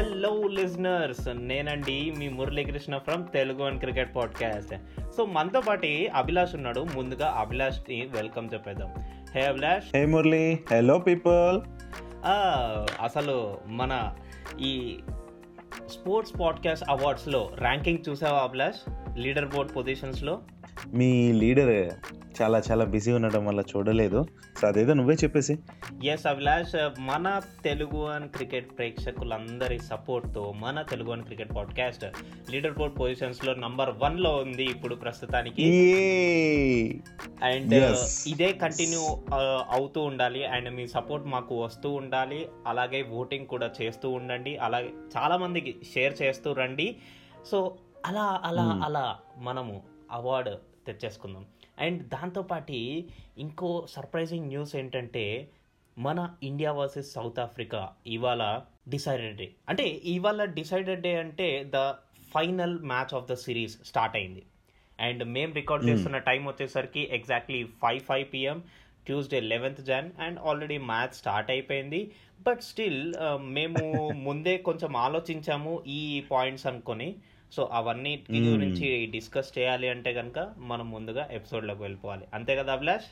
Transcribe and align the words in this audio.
Hello 0.00 0.42
listeners 0.48 1.28
నేనండి 1.34 2.14
మీ 2.18 2.28
Muralikrishna 2.28 2.98
from 2.98 3.26
Telugu 3.34 3.62
and 3.62 3.80
cricket 3.80 4.16
podcast 4.16 4.74
so 5.16 5.24
మనతో 5.24 5.60
పాటు 5.60 5.86
అభిలాష్ 6.14 6.54
ఉన్నాడు. 6.54 6.86
ముందుగా 6.94 7.28
అభిలాష్ని 7.28 8.06
వెల్కమ్ 8.06 8.48
చెప్పేద్దాం. 8.54 8.94
Hey 9.34 9.46
Abhilash. 9.46 9.96
Hey 9.96 10.06
Murali. 10.06 10.58
Hello 10.70 10.98
people 10.98 11.60
అసలు 13.00 13.58
మన 13.66 14.14
ఈ 14.60 14.98
స్పోర్ట్స్ 15.86 16.40
పాడ్కాస్ట్ 16.40 16.84
అవార్డ్స్లో 16.88 17.50
ర్యాంకింగ్ 17.58 17.98
చూసావా 18.08 18.38
అభిలాష్? 18.38 18.90
లీడర్ 19.18 19.48
బోర్డ్ 19.48 19.76
పొజిషన్స్లో 19.76 20.40
మీ 20.86 21.32
లీడర్. 21.32 21.90
చాలా 22.42 22.62
చాలా 22.70 22.84
బిజీ 22.84 23.12
ఉండడం 23.12 23.46
వల్ల 23.46 23.60
చూడలేదు. 23.60 24.26
సో 24.60 24.68
అదేదో 24.68 24.94
నువ్వే 24.94 25.14
చెప్పేసి. 25.14 25.58
ఎస్ 26.04 26.26
అభిలాష్ 26.26 26.88
మన 26.98 27.40
తెలుగు 27.64 28.06
అండ్ 28.06 28.30
క్రికెట్ 28.30 28.78
ప్రేక్షకులందరి 28.78 29.78
సపోర్ట్తో 29.78 30.52
మన 30.52 30.82
Telugu 30.82 31.12
and 31.12 31.24
cricket 31.24 31.56
podcast 31.56 32.04
leaderboard 32.78 32.98
పొజిషన్స్లో 32.98 33.54
number 33.54 33.90
వన్లో 34.02 34.36
ఉంది 34.36 34.64
ఇప్పుడు 34.64 34.94
ప్రస్తుతానికి. 34.94 35.62
అండ్. 37.42 37.96
ఇదే 38.26 38.52
కంటిన్యూ 38.52 39.00
అవుతూ 39.70 40.00
ఉండాలి. 40.00 40.46
అండ్ 40.46 40.74
మీ 40.74 40.86
సపోర్ట్ 40.86 41.26
మాకు 41.26 41.64
వస్తూ 41.64 41.90
ఉండాలి. 41.90 42.48
అలాగే 42.66 43.02
ఓటింగ్ 43.02 43.46
కూడా 43.46 43.70
చేస్తూ 43.82 44.10
ఉండండి. 44.10 44.56
అలాగే 44.56 44.90
చాలా 45.16 45.36
మందికి 45.36 45.76
షేర్ 45.94 46.22
చేస్తూ 46.22 46.52
రండి. 46.52 46.96
సో 47.50 47.76
అలా 48.06 48.40
అలా 48.44 48.72
Hmm. 48.72 48.84
అలా 48.84 49.16
మనము 49.38 49.82
అవార్డు 50.10 50.50
తెచ్చేసుకుందాం. 50.86 51.46
అండ్ 51.80 52.08
దాంతోపాటి 52.08 53.08
ఇంకో 53.38 53.86
సర్ప్రైజింగ్ 53.90 54.46
న్యూస్ 54.46 54.76
ఏంటంటే 54.76 55.50
మన 55.98 56.34
ఇండియా 56.42 56.72
వర్సెస్ 56.72 57.12
సౌత్ 57.12 57.38
ఆఫ్రికా 57.38 57.88
ఇవాళ 58.06 58.60
డిసైడెడ్ 58.88 59.36
డే. 59.36 59.50
అంటే 59.68 59.88
ఇవాళ 59.88 60.44
డిసైడెడ్ 60.44 61.02
డే 61.02 61.16
అంటే 61.16 61.70
the 61.74 61.94
final 62.34 62.78
match 62.78 63.14
of 63.14 63.30
the 63.30 63.34
series 63.34 63.84
start 63.84 64.16
అయింది. 64.16 64.42
అండ్ 65.00 65.24
మేము 65.24 65.54
రికార్డ్ 65.54 65.88
చేస్తున్న 65.88 66.18
టైం 66.18 66.44
వచ్చేసరికి 66.44 67.00
exactly 67.00 67.64
five 67.64 68.00
five 68.00 68.26
PM 68.32 68.62
Tuesday 69.06 69.40
eleventh 69.40 69.80
Jan 69.80 70.10
and 70.20 70.38
already 70.38 70.78
match 70.78 71.12
start 71.12 71.50
అయిపోయింది. 71.50 72.12
బట్ 72.46 72.60
స్టిల్ 72.60 73.14
మేము 73.38 73.82
ముందే 74.26 74.58
కొంచెం 74.58 74.96
ఆలోచించాము 74.96 75.82
ఈ 75.86 76.24
పాయింట్స్ 76.30 76.66
అనుకొని. 76.66 77.16
సో 77.52 77.68
అవన్నీ. 77.72 78.26
గురించి 78.30 79.06
డిస్కస్ 79.06 79.58
చేయాలి 79.58 79.88
అంటే 79.88 80.12
కనుక 80.12 80.54
మనం 80.58 80.90
ముందుగా 80.90 81.28
ఎపిసోడ్లోకి 81.32 81.82
వెళ్ళిపోవాలి. 81.82 82.26
అంతే 82.34 82.56
కదా 82.56 82.72
అభిలాష్? 82.72 83.04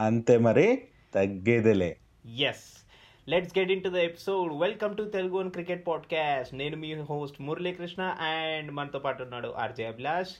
అంతే 0.00 0.38
మరి. 0.38 0.82
తగ్గేదేలే. 1.14 1.96
Yes 2.38 2.86
let's 3.28 3.58
get 3.58 3.70
into 3.82 3.88
the 3.88 3.96
episode 3.96 4.52
welcome 4.52 4.96
to 4.96 5.02
Telugu 5.02 5.38
one 5.38 5.50
cricket 5.50 5.86
podcast 5.86 6.54
నేను 6.54 6.76
మీ 6.76 6.94
హోస్ట్ 6.94 7.40
మురళీకృష్ణ 7.40 8.02
అండ్ 8.02 8.72
మనతో 8.72 8.98
పాటు 8.98 9.22
ఉన్నాడు 9.22 9.48
ఆర్జే 9.48 9.86
అభిలాష్. 9.86 10.30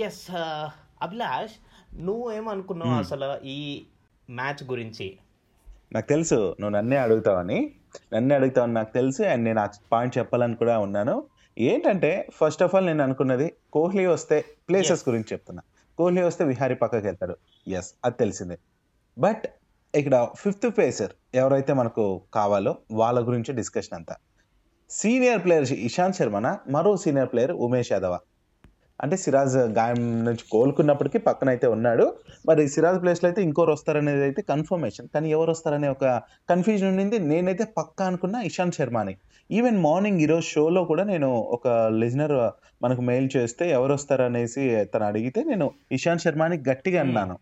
ఎస్ 0.00 0.30
అభిలాష్ 1.02 1.52
నువ్వేమనుకున్నావు 1.94 2.90
Hmm. 2.90 3.00
అసలు 3.00 3.46
ఈ 3.46 3.82
మ్యాచ్ 4.30 4.64
గురించి? 4.64 5.16
నాకు 5.92 6.08
తెలుసు. 6.08 6.34
నువ్వు 6.34 6.68
నన్నే 6.68 6.96
అడుగుతావని. 6.96 7.70
నన్నే 8.14 8.34
అడుగుతావని 8.34 8.74
నాకు 8.74 8.92
తెలుసు. 8.92 9.22
అండ్ 9.22 9.44
నేను 9.44 9.60
ఆ 9.60 9.68
పాయింట్ 9.92 10.18
చెప్పాలని 10.18 10.56
కూడా 10.56 10.78
ఉన్నాను. 10.78 11.24
ఏంటంటే 11.60 12.28
ఫస్ట్ 12.34 12.62
ఆఫ్ 12.62 12.74
ఆల్ 12.74 12.86
నేను 12.86 13.02
అనుకున్నది 13.02 13.52
కోహ్లీ 13.72 14.06
వస్తే 14.06 14.44
ప్లేసెస్. 14.68 15.08
గురించి 15.08 15.26
చెప్తున్నా. 15.32 15.62
కోహ్లీ 15.98 16.22
వస్తే 16.22 16.44
విహారీ 16.44 16.74
పక్కకి 16.74 17.06
వెళ్తాడు. 17.06 17.36
ఎస్ 17.68 17.94
అది 18.04 18.14
తెలిసిందే. 18.18 18.58
బట్ 19.18 19.42
ఇక్కడ 19.94 20.28
ఫిఫ్త్ 20.36 20.78
పేసర్ 20.78 21.10
ఎవరైతే 21.34 21.72
మనకు 21.72 22.22
కావాలో 22.34 22.76
వాళ్ళ 22.92 23.26
గురించి 23.26 23.54
డిస్కషన్ 23.54 23.94
అంతా. 23.94 24.16
సీనియర్ 24.90 25.44
ప్లేయర్ 25.44 25.72
ఇషాంత్ 25.72 26.16
శర్మన? 26.16 26.58
మరో 26.68 26.96
సీనియర్ 26.96 27.32
ప్లేయర్ 27.32 27.52
ఉమేష్ 27.52 27.92
యాదవ? 27.92 28.18
అంటే 29.04 29.16
సిరాజ్ 29.22 29.56
గాయం 29.78 30.00
నుంచి 30.26 30.44
కోలుకున్నప్పటికీ 30.52 31.18
పక్కన 31.28 31.48
అయితే 31.54 31.66
ఉన్నాడు. 31.74 32.06
మరి 32.48 32.62
సిరాజ్ 32.74 32.98
ప్లేస్లో 33.02 33.26
అయితే 33.30 33.42
ఇంకోరు 33.48 33.72
వస్తారనేది 33.76 34.24
అయితే 34.28 34.42
కన్ఫర్మేషన్ 34.52 35.08
కానీ 35.14 35.28
ఎవరు 35.36 35.50
వస్తారనే 35.56 35.88
ఒక 35.96 36.04
కన్ఫ్యూజన్ 36.52 36.90
ఉండింది. 36.92 37.18
నేనైతే 37.32 37.66
పక్కా 37.78 38.04
అనుకున్నా 38.10 38.40
ఇషాంత్ 38.50 38.78
శర్మని. 38.80 39.14
ఈవెన్ 39.58 39.78
మార్నింగ్ 39.86 40.20
ఈరోజు 40.24 40.46
షోలో 40.54 40.82
కూడా 40.90 41.04
నేను 41.12 41.30
ఒక 41.56 41.68
లిజనర్ 42.02 42.36
మనకు 42.84 43.02
మెయిల్ 43.10 43.28
చేస్తే 43.36 43.64
ఎవరు 43.78 43.92
వస్తారనేసి 43.98 44.64
తను 44.94 45.06
అడిగితే 45.10 45.42
నేను 45.52 45.68
ఇషాంత్ 45.98 46.24
శర్మని 46.26 46.58
గట్టిగా 46.68 47.00
అన్నాను. 47.04 47.36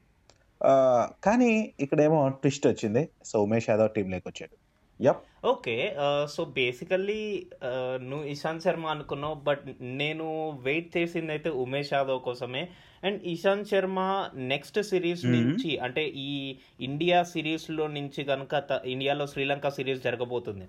కానీ 1.27 1.51
ఇక్కడేమో 1.81 2.21
ట్విస్ట్ 2.43 2.67
వచ్చింది. 2.73 3.03
సో 3.25 3.43
ఉమేష్ 3.47 3.71
యాదవ్ 3.71 3.91
టీంలోకి 3.97 4.27
వచ్చాడు. 4.31 4.55
ఓకే 5.45 5.75
సో 6.29 6.45
బేసికల్లీ 6.45 7.21
నువ్వు 8.01 8.25
ఇషాంత్ 8.27 8.65
శర్మ 8.65 8.87
అనుకున్నావు 8.87 9.35
బట్ 9.35 9.63
నేను 9.83 10.25
వెయిట్ 10.63 10.97
చేసింది 10.97 11.31
అయితే 11.31 11.51
ఉమేష్ 11.65 11.93
యాదవ్ 11.93 12.21
కోసమే. 12.21 12.63
And 13.05 13.21
Ishant 13.27 13.69
Sharma 13.69 14.01
next 14.53 14.83
series 14.83 15.25
Mhm. 15.25 15.35
నుంచి 15.37 15.79
అంటే 15.79 16.05
ఈ 16.29 16.57
ఇండియా 16.81 17.23
సిరీస్లో 17.23 17.87
నుంచి 17.89 18.25
కనుక 18.25 18.55
ఇండియాలో 18.87 19.27
శ్రీలంక 19.27 19.69
సిరీస్ 19.69 20.05
జరగబోతుంది 20.05 20.67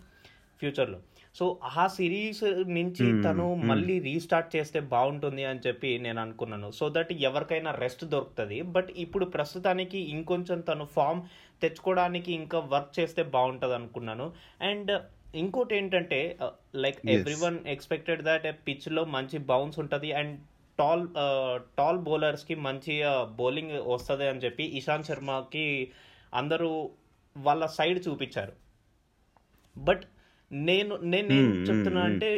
ఫ్యూచర్లో 0.62 1.00
సో 1.36 1.60
ఆ 1.82 1.88
సిరీస్ 1.88 2.44
నుంచి 2.78 3.06
Hmm, 3.06 3.24
తను 3.24 3.54
hmm. 3.54 3.66
మళ్ళీ 3.68 4.00
రీస్టార్ట్ 4.00 4.56
చేస్తే 4.56 4.80
బాగుంటుంది 4.94 5.44
అని 5.44 5.60
చెప్పి 5.68 5.98
నేను 5.98 6.22
అనుకున్నాను. 6.22 6.72
సో 6.72 6.90
దట్ 6.90 7.14
ఎవరికైనా 7.14 7.72
రెస్ట్ 7.72 8.06
దొరుకుతుంది 8.06 8.62
బట్ 8.62 8.92
ఇప్పుడు 8.98 9.26
ప్రస్తుతానికి 9.26 10.00
ఇంకొంచెం 10.16 10.62
తను 10.62 10.86
ఫామ్ 10.96 11.22
తెచ్చుకోవడానికి 11.62 12.32
ఇంకా 12.42 12.60
వర్క్ 12.74 12.94
చేస్తే 13.00 13.24
బాగుంటుంది 13.36 13.76
అనుకున్నాను 13.80 14.28
అండ్ 14.70 14.92
ఇంకోటి 15.42 15.74
ఏంటంటే 15.78 16.20
like. 16.84 17.00
Every 17.16 17.36
one 17.46 17.58
expected 17.68 18.24
that 18.30 18.48
పిచ్లో 18.68 19.04
మంచి 19.16 19.40
బౌన్స్ 19.52 19.80
ఉంటుంది 19.84 20.12
అండ్ 20.22 20.36
టాల్ 20.80 21.04
టాల్ 21.78 22.00
బౌలర్స్కి 22.08 22.56
మంచి 22.68 22.94
బౌలింగ్ 23.42 23.74
వస్తుంది 23.96 24.28
అని 24.28 24.44
చెప్పి 24.46 24.66
ఇషాంత్ 24.80 25.10
శర్మకి 25.10 25.68
అందరూ 26.34 26.72
వాళ్ళ 27.36 27.64
సైడ్ 27.78 28.00
చూపించారు. 28.08 28.54
బట్ 29.76 30.06
నేను 30.52 30.94
నేను 31.14 31.30
ఏం 31.34 31.48
Hmm, 31.50 31.66
చెప్తున్నా 31.68 32.02
hmm, 32.02 32.10
అంటే 32.10 32.30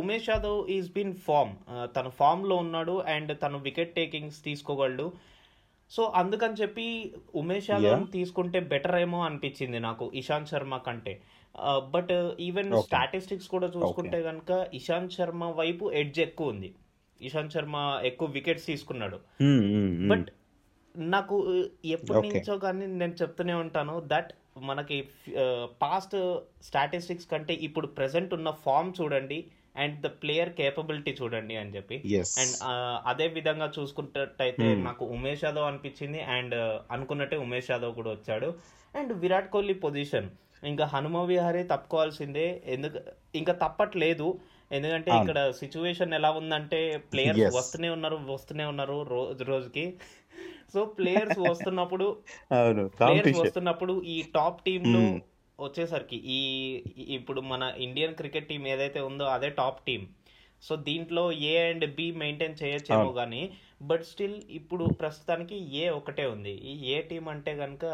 Umesh 0.00 0.28
Yadav 0.30 0.58
is 0.70 0.90
been 0.92 1.14
form 1.26 1.54
తన 1.96 2.08
ఫామ్లో 2.18 2.56
ఉన్నాడు 2.56 2.94
అండ్ 3.14 3.32
తను 3.42 3.58
వికెట్ 3.58 3.96
టేకింగ్స్ 3.96 4.38
తీసుకోగలడు. 4.44 5.06
సో 5.90 6.02
అందుకని 6.20 6.56
చెప్పి 6.60 6.86
ఉమేష్ 7.40 7.68
యాదవ్. 7.70 8.04
తీసుకుంటే 8.14 8.58
బెటర్ 8.72 8.96
ఏమో 9.04 9.18
అనిపించింది 9.26 9.78
నాకు 9.78 10.04
ఇషాంత్ 10.20 10.50
శర్మ 10.52 10.76
కంటే 10.86 11.14
బట్ 11.94 12.14
ఈవెన్. 12.46 12.72
స్టాటిస్టిక్స్ 12.86 13.52
కూడా 13.54 13.68
చూసుకుంటే 13.76 14.18
కనుక 14.22 14.50
ఇషాంత్ 14.80 15.14
శర్మ 15.18 15.44
వైపు 15.60 15.84
ఎడ్జ్ 16.00 16.18
ఎక్కువ 16.26 16.54
ఉంది 16.54 16.70
ఇషాంత్ 17.20 17.54
శర్మ 17.56 17.76
ఎక్కువ 18.10 18.28
వికెట్స్ 18.30 18.66
తీసుకున్నాడు 18.66 19.20
బట్ 20.10 20.28
నాకు 20.94 21.36
uh, 21.52 21.64
ఎప్పటి. 21.94 22.28
నుంచో 22.28 22.54
కానీ 22.58 22.84
నేను 23.00 23.14
చెప్తూనే 23.22 23.54
ఉంటాను 23.64 23.94
దట్ 24.12 24.30
మనకి 24.68 24.96
పాస్ట్ 25.82 26.14
స్టాటిస్టిక్స్ 26.68 27.30
కంటే 27.32 27.54
ఇప్పుడు 27.66 27.86
ప్రెసెంట్ 27.96 28.32
ఉన్న 28.34 28.50
ఫామ్ 28.64 28.92
చూడండి 29.00 29.38
అండ్ 29.76 30.00
ద 30.00 30.06
ప్లేయర్ 30.06 30.52
కేపబిలిటీ 30.52 31.16
చూడండి 31.22 31.56
అని 31.56 31.70
చెప్పి. 31.70 31.96
అండ్ 32.38 32.54
అదే 33.06 33.26
విధంగా 33.28 33.72
చూసుకున్నట్టయితే 33.78 34.74
Hmm. 34.74 34.84
నాకు 34.84 35.04
ఉమేష్ 35.04 35.44
యాదవ్ 35.44 35.64
అనిపించింది. 35.64 36.20
అండ్ 36.20 36.54
అనుకున్నట్టే 36.90 37.36
ఉమేష్ 37.36 37.70
యాదవ్ 37.70 37.94
కూడా 37.94 38.10
వచ్చాడు. 38.10 38.54
And 38.96 39.12
Virat 39.12 39.50
Kohli 39.50 39.74
position. 39.74 40.30
ఇంకా 40.64 40.84
హనుమ 40.84 41.22
విహారీ 41.22 41.62
తప్పుకోవాల్సిందే. 41.62 42.62
ఎందుకు 42.66 42.98
ఇంకా 43.34 43.52
తప్పట్లేదు. 43.52 44.40
ఎందుకంటే. 44.72 45.10
ఇక్కడ 45.10 45.50
సిచ్యువేషన్ 45.50 46.14
ఎలా 46.14 46.30
ఉందంటే 46.30 46.96
ప్లేయర్స్. 47.12 47.56
వస్తూనే 47.56 47.88
ఉన్నారు 47.88 48.16
వస్తూనే 48.16 48.64
ఉన్నారు 48.64 49.02
రోజు 49.02 49.44
రోజుకి. 49.44 49.94
సో 50.74 50.84
ప్లేయర్స్ 50.84 51.38
వస్తున్నప్పుడు 51.38 52.16
ప్లేయర్స్ 52.98 53.38
వస్తున్నప్పుడు 53.38 54.02
ఈ 54.02 54.22
టాప్ 54.34 54.64
టీమ్లో. 54.64 55.20
వచ్చేసరికి 55.60 56.16
ఈ 56.36 56.40
ఇప్పుడు 57.18 57.40
మన 57.40 57.62
ఇండియన్ 57.78 58.14
క్రికెట్ 58.14 58.48
టీం 58.48 58.66
ఏదైతే 58.66 59.00
ఉందో 59.00 59.24
అదే 59.36 59.50
టాప్ 59.60 59.80
టీం 59.86 60.02
సో 60.62 60.76
దీంట్లో 60.76 61.32
ఏ 61.32 61.54
అండ్ 61.68 61.86
బి 61.94 62.06
మెయింటైన్ 62.22 62.56
చేయొచ్చేమో. 62.62 63.10
కానీ 63.12 63.42
బట్ 63.82 64.04
స్టిల్ 64.04 64.36
ఇప్పుడు 64.50 64.84
ప్రస్తుతానికి 65.00 65.56
ఏ 65.76 65.88
ఒకటే 65.88 66.26
ఉంది. 66.26 66.54
ఈ 66.70 66.72
ఏ 66.94 67.00
టీం 67.02 67.24
అంటే 67.28 67.56
కనుక 67.56 67.84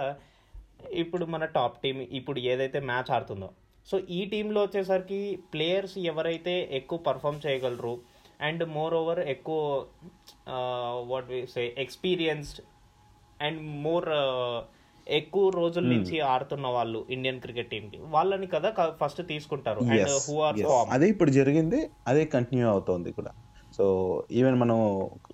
ఇప్పుడు 0.93 1.25
మన 1.25 1.44
టాప్ 1.44 1.82
టీం 1.82 1.99
ఇప్పుడు 2.00 2.38
ఏదైతే 2.53 2.81
మ్యాచ్ 2.81 3.11
ఆడుతుందో. 3.11 3.49
సో 3.88 3.99
ఈ 3.99 4.20
టీంలో 4.25 4.61
వచ్చేసరికి 4.62 5.20
ప్లేయర్స్ 5.55 5.99
ఎవరైతే 5.99 6.55
ఎక్కువ 6.73 6.99
పర్ఫామ్ 6.99 7.41
చేయగలరు 7.47 7.94
అండ్ 8.41 8.62
మోర్ 8.76 8.94
ఓవర్ 8.94 9.20
ఎక్కువ 9.35 9.58
what 11.11 11.50
say 11.55 11.75
experienced 11.79 12.61
and 13.43 13.61
more 13.87 14.08
ఎక్కువ 15.07 15.51
రోజుల 15.51 15.85
Hmm. 15.85 15.93
నుంచి 15.95 16.17
ఆడుతున్న 16.33 16.67
వాళ్ళు 16.69 17.07
ఇండియన్ 17.11 17.41
క్రికెట్ 17.41 17.71
టీమ్కి 17.71 17.99
వాళ్ళని 18.11 18.47
కదా 18.47 18.69
ఫస్ట్ 19.01 19.29
తీసుకుంటారు. 19.29 19.81
అండ్ 19.93 20.11
హూ 20.27 20.37
ఆర్ 20.41 20.59
అదే 20.91 21.09
ఇప్పుడు 21.09 21.31
జరిగింది. 21.31 21.81
అదే 22.07 22.25
కంటిన్యూ 22.27 22.69
అవుతోంది 22.69 23.13
కూడా. 23.13 23.33
సో 23.73 23.85
ఈవెన్ 24.31 24.57
మనం 24.59 24.79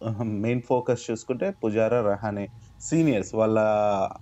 మెయిన్ 0.45 0.63
ఫోకస్ 0.63 1.11
చూసుకుంటే 1.11 1.51
పుజారా 1.63 2.01
రహానే 2.03 2.45
సీనియర్స్ 2.81 3.35
వాళ్ళ 3.35 3.57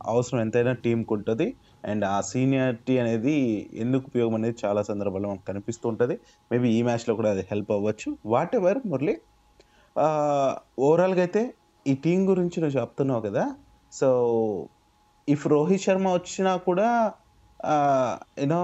అవసరం 0.07 0.41
ఎంతైనా 0.41 0.73
టీంకి 0.85 1.13
ఉంటుంది. 1.13 1.47
అండ్ 1.85 2.05
ఆ 2.07 2.21
సీనియారిటీ 2.31 2.99
అనేది 2.99 3.35
ఎందుకు 3.77 4.05
ఉపయోగం 4.07 4.35
అనేది 4.35 4.57
చాలా 4.65 4.83
సందర్భాల్లో 4.83 5.29
మనకు 5.29 5.45
కనిపిస్తూ 5.45 5.89
ఉంటుంది. 5.89 6.17
మేబీ 6.51 6.69
ఈ 6.79 6.83
మ్యాచ్లో 6.83 7.15
కూడా 7.15 7.31
అది 7.31 7.45
హెల్ప్ 7.51 7.73
అవ్వచ్చు. 7.73 8.11
వాట్ 8.27 8.55
ఎవర్ 8.57 8.81
మురళి 8.87 9.15
ఓవరాల్గా 10.87 11.21
అయితే 11.21 11.43
ఈ 11.87 11.95
టీం 12.05 12.29
గురించి 12.31 12.61
నువ్వు 12.61 12.81
చెప్తున్నావు 12.81 13.23
కదా. 13.23 13.45
సో 13.93 14.09
ఇఫ్ 15.28 15.46
రోహిత్ 15.46 15.82
శర్మ 15.82 16.08
వచ్చినా 16.12 16.56
కూడా 16.56 17.12
యూనో 18.38 18.61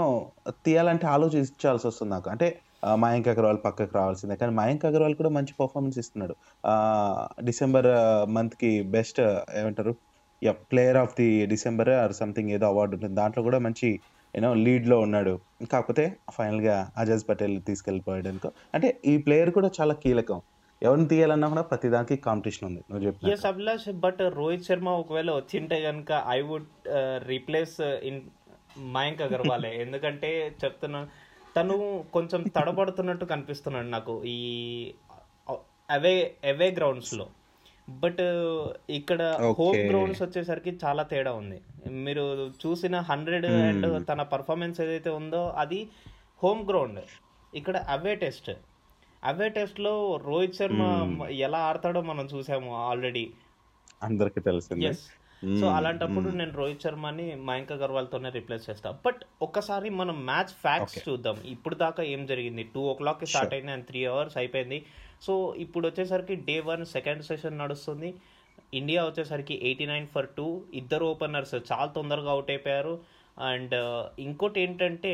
తీయాలంటే 0.67 1.07
ఆలోచించాల్సి 1.07 1.87
వస్తుంది 1.87 2.13
నాకు. 2.13 2.31
అంటే 2.31 2.49
మయాంక్ 2.95 3.29
అగర్వాల్ 3.29 3.59
పక్కకు 3.65 3.95
రావాల్సిందే. 3.95 4.37
కానీ 4.37 4.53
మయాంక్ 4.55 4.85
అగర్వాల్ 4.85 5.15
కూడా 5.15 5.29
మంచి 5.29 5.55
పర్ఫార్మెన్స్ 5.61 5.99
ఇస్తున్నాడు. 5.99 6.35
డిసెంబర్ 7.45 7.89
మంత్కి 8.31 8.83
బెస్ట్ 8.83 9.21
ఏమంటారు? 9.61 9.95
Yeah 10.43 10.53
player 10.53 10.97
of 10.97 11.15
the 11.19 11.47
December 11.47 11.89
or 11.89 12.13
something 12.13 12.51
ఏదో 12.51 12.67
అవార్డు 12.67 12.95
ఉంటుంది. 12.95 13.15
దాంట్లో 13.15 13.43
కూడా 13.43 13.59
మంచి 13.59 13.89
యూనో 14.37 14.55
లీడ్లో 14.55 15.01
ఉన్నాడు. 15.01 15.35
కాకపోతే 15.73 16.05
ఫైనల్గా 16.33 16.91
అజాజ్ 16.97 17.25
పటేల్ 17.29 17.63
తీసుకెళ్ళిపోయాడు 17.63 18.29
అనుకో. 18.29 18.51
అంటే 18.75 19.01
ఈ 19.07 19.17
ప్లేయర్ 19.19 19.51
కూడా 19.51 19.71
చాలా 19.81 19.95
కీలకం. 19.95 20.41
ఎవరిని 20.87 21.07
తీయాలన్నా 21.13 21.47
కూడా 21.53 21.65
ప్రతి 21.71 21.89
దానికి 21.95 22.17
కాంపిటీషన్ 22.27 22.67
ఉంది. 22.69 22.81
నువ్వు 22.91 23.31
ఎస్ 23.35 23.47
అభిలాష్ 23.51 23.89
బట్ 24.05 24.23
రోహిత్ 24.39 24.69
శర్మ 24.69 24.89
ఒకవేళ 25.03 25.31
వచ్చింటే 25.41 25.77
కనుక 25.89 26.13
I 26.37 26.39
would 26.51 26.71
replace 27.31 27.77
in 28.11 28.21
Mayank 28.97 29.23
అగర్వాలే. 29.27 29.71
ఎందుకంటే 29.85 30.31
చెప్తున్నా 30.63 31.01
తను 31.57 31.77
కొంచెం 32.17 32.43
తడబడుతున్నట్టు 32.57 33.25
కనిపిస్తున్నాడు 33.33 33.89
నాకు 33.97 34.13
ఈ 34.35 34.39
అవే 35.91 36.15
అవే 36.51 36.69
గ్రౌండ్స్లో. 36.79 37.27
బట్ 37.89 38.23
ఇక్కడ 38.99 39.23
హోమ్. 39.59 39.79
గ్రౌండ్స్ 39.91 40.23
వచ్చేసరికి 40.25 40.73
చాలా 40.85 41.03
తేడా 41.13 41.33
ఉంది. 41.41 41.59
మీరు 42.07 42.25
చూసిన 42.63 42.97
హండ్రెడ్ 43.11 43.47
అండ్ 43.69 43.89
తన 44.11 44.23
పర్ఫార్మెన్స్ 44.35 44.79
ఏదైతే 44.85 45.11
ఉందో 45.21 45.43
అది 45.65 45.81
హోమ్ 46.43 46.63
గ్రౌండ్ 46.71 47.01
ఇక్కడ 47.53 47.77
అవే 47.97 48.15
టెస్ట్ 48.25 48.51
అవే 49.31 49.49
టెస్ట్లో 49.57 49.93
రోహిత్ 50.25 50.57
శర్మ 50.61 50.83
ఎలా 51.47 51.59
ఆడతాడో 51.59 52.01
మనం 52.11 52.25
చూసాము 52.35 52.71
ఆల్రెడీ 52.77 53.25
అందరికీ 54.03 54.41
తెలిసిందే. 54.41 54.87
ఎస్ 54.87 55.03
సో 55.61 55.67
అలాంటప్పుడు 55.77 56.29
నేను 56.39 56.53
రోహిత్ 56.61 56.85
శర్మని 56.85 57.25
మయాంక్ 57.49 57.71
అగర్వాల్ 57.73 58.09
తోనే 58.13 58.31
రిప్లేస్ 58.37 58.67
చేస్తా. 58.71 58.91
బట్ 59.07 59.23
ఒక్కసారి 59.43 59.89
మనం 60.01 60.17
మ్యాచ్ 60.27 60.53
ఫ్యాక్ట్స్ 60.65 61.09
చూద్దాం. 61.09 61.39
ఇప్పుడు 61.55 61.75
దాకా 61.75 62.03
ఏం 62.03 62.23
జరిగింది? 62.27 62.63
టూ 62.75 62.81
ఓ 62.81 62.95
క్లాక్ 63.01 63.25
స్టార్ట్ 63.25 63.55
అయింది 63.55 63.73
అండ్ 63.73 63.87
త్రీ 63.87 64.05
అవర్స్ 64.05 64.37
అయిపోయింది. 64.37 64.79
సో 65.23 65.55
ఇప్పుడు 65.65 65.85
వచ్చేసరికి 65.89 66.37
డే 66.49 66.61
వన్ 66.61 66.85
సెకండ్ 66.85 67.25
సెషన్ 67.31 67.59
నడుస్తుంది. 67.59 68.11
ఇండియా 68.75 69.05
వచ్చేసరికి 69.05 69.55
ఎయిటీ 69.69 69.87
నైన్ 69.87 70.07
ఫర్ 70.07 70.29
టూ 70.39 70.47
ఇద్దరు 70.75 71.05
ఓపెనర్స్ 71.05 71.55
చాలా 71.73 71.89
తొందరగా 71.99 72.31
అవుట్ 72.31 72.51
అయిపోయారు. 72.51 72.95
అండ్ 73.51 73.75
ఇంకోటి 74.19 74.61
ఏంటంటే 74.61 75.13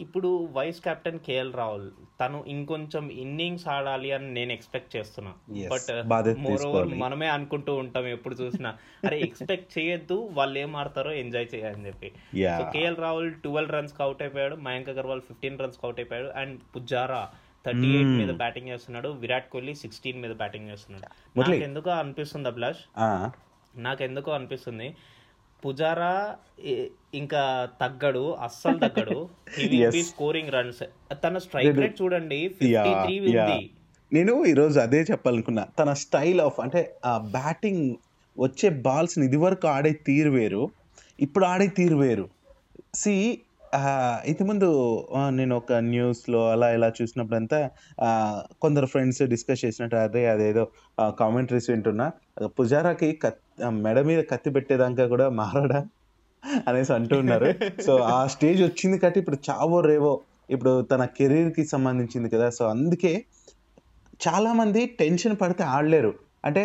ఇప్పుడు 0.00 0.48
వైస్ 0.52 0.80
కెప్టెన్ 0.80 1.18
కేఎల్ 1.18 1.54
రాహుల్ 1.54 1.90
తను 2.20 2.44
ఇంకొంచెం 2.48 3.08
ఇన్నింగ్స్ 3.10 3.68
ఆడాలి 3.68 4.12
అని 4.12 4.34
నేను 4.34 4.52
ఎక్స్పెక్ట్ 4.52 4.96
చేస్తున్నా. 4.96 5.32
But 5.70 6.38
more 6.38 6.62
over. 6.62 6.88
మనమే 6.88 7.26
అనుకుంటూ 7.26 7.74
ఉంటాం 7.74 8.06
ఎప్పుడు 8.06 8.34
చూసినా. 8.34 8.76
అరే 9.06 9.20
ఎక్స్పెక్ట్ 9.20 9.78
చేయొద్దు 9.78 10.30
వాళ్ళు 10.32 10.58
ఏం 10.58 10.76
ఆడతారో 10.76 11.12
ఎంజాయ్ 11.12 11.48
చేయని 11.54 11.86
చెప్పి. 11.86 12.12
So 12.58 12.70
KL 12.70 12.96
Rahul 12.96 13.34
twelve 13.34 13.72
runs 13.72 14.00
out 14.00 14.22
అయిపోయాడు 14.22 14.56
Mayank 14.56 14.88
Agarwal 14.88 15.20
fifteen 15.20 15.58
runs 15.58 15.78
out 15.84 16.00
అయిపోయాడు 16.00 16.26
అండ్ 16.26 16.60
పుజారా 16.76 17.28
థర్టీ 17.66 17.88
ఎయిట్ 17.94 18.08
మీద 18.08 18.34
బ్యాటింగ్ 18.34 18.68
చేస్తున్నాడు 18.68 19.08
విరాట్ 19.08 19.50
కోహ్లీ 19.50 19.74
సిక్స్టీన్ 19.74 20.22
మీద 20.22 20.30
బ్యాటింగ్ 20.30 20.70
చేస్తున్నాడు. 20.70 21.38
నాకు 21.40 21.52
ఎందుకో 21.52 21.90
అనిపిస్తుంది 21.90 22.48
అభిలాష్. 22.48 22.82
నాకు 23.78 24.02
ఎందుకో 24.02 24.32
అనిపిస్తుంది. 24.32 24.96
పుజారా 25.62 26.12
ఇంకా 27.14 27.42
తగ్గడు 27.80 28.24
అస్సలు 28.46 28.78
తగ్గడు. 28.84 29.18
స్కోరింగ్ 30.08 30.52
రన్స్ 30.54 30.82
తన 31.22 31.38
స్ట్రైక్ 31.44 31.78
రేట్ 31.78 31.96
చూడండి 32.00 32.40
ఫిఫ్టీ 32.58 32.72
త్రీ 33.02 33.16
ఉంది. 33.24 33.58
నేను 34.12 34.34
ఈరోజు 34.44 34.78
అదే 34.80 35.00
చెప్పాలనుకున్నా. 35.10 35.64
తన 35.78 35.90
స్టైల్ 36.02 36.40
ఆఫ్ 36.40 36.60
అంటే 36.60 36.80
ఆ 37.04 37.14
బ్యాటింగ్ 37.32 37.84
వచ్చే 38.36 38.68
బాల్స్ 38.84 39.18
ఇది 39.20 39.38
వరకు 39.42 39.66
ఆడే 39.68 39.92
తీరు 40.06 40.30
వేరు 40.30 40.62
ఇప్పుడు 41.18 41.44
ఆడే 41.46 41.66
తీరు 41.78 41.98
వేరు. 42.02 42.26
సి 42.94 43.14
ఇంతకుముందు 44.24 44.68
ఆ, 45.16 45.22
నేను 45.30 45.54
ఒక 45.56 45.72
న్యూస్లో 45.88 46.40
అలా 46.52 46.68
ఇలా 46.76 46.88
చూసినప్పుడంతా 46.98 47.58
కొందరు 48.62 48.86
ఫ్రెండ్స్ 48.86 49.20
డిస్కస్ 49.32 49.64
చేసినట్టు 49.64 49.96
అదే 50.04 50.22
అదేదో 50.26 50.64
కామెంటరీస్ 51.18 51.68
వింటున్నా. 51.70 52.06
పుజారాకి 52.58 53.08
మెడ 53.70 54.00
మీద 54.00 54.24
కత్తి 54.24 54.50
పెట్టేదాకా 54.50 55.06
కూడా 55.06 55.28
మారడా 55.28 55.80
అనేసి 56.68 56.92
అంటున్నారు 56.92 57.48
సో 57.82 57.96
ఆ 57.96 58.26
స్టేజ్ 58.26 58.62
వచ్చింది 58.62 58.98
కాబట్టి 58.98 59.20
ఇప్పుడు 59.20 59.38
చావో 59.50 59.80
రేవో 59.80 60.20
ఇప్పుడు 60.50 60.82
తన 60.82 61.04
కెరీర్కి 61.04 61.64
సంబంధించింది 61.66 62.28
కదా. 62.28 62.50
సో 62.50 62.64
అందుకే 62.66 63.24
చాలా 64.28 64.52
మంది 64.52 64.86
టెన్షన్ 64.86 65.36
పడితే 65.42 65.62
ఆడలేరు. 65.64 66.14
అంటే 66.44 66.62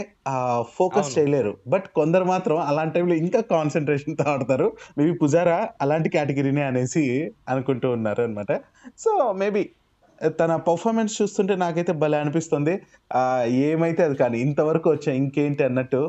ఫోకస్. 0.61 1.19
చేయలేరు. 1.19 1.57
బట్ 1.67 1.87
కొందరు 1.95 2.23
మాత్రం 2.23 2.57
అలాంటి 2.57 2.93
టైంలో 2.93 3.15
ఇంకా 3.15 3.41
కాన్సన్ట్రేషన్తో 3.41 4.23
ఆడతారు. 4.31 4.71
మేబీ 4.97 5.13
పుజారా 5.13 5.69
అలాంటి 5.81 6.09
కేటగిరీనే 6.09 6.63
అనేసి 6.63 7.33
అనుకుంటూ 7.49 7.91
ఉన్నారు 7.91 8.21
అనమాట 8.21 8.51
సో 8.97 9.31
మేబీ 9.31 9.69
తన 10.39 10.55
పర్ఫార్మెన్స్ 10.55 11.21
చూస్తుంటే 11.21 11.55
నాకైతే 11.55 11.91
భలే 11.91 12.17
అనిపిస్తుంది. 12.17 12.81
ఏమైతే 13.49 14.03
అది 14.03 14.15
కానీ 14.15 14.39
ఇంతవరకు 14.39 14.89
వచ్చా 14.89 15.13
ఇంకేంటి 15.13 15.63
అన్నట్టు 15.63 16.01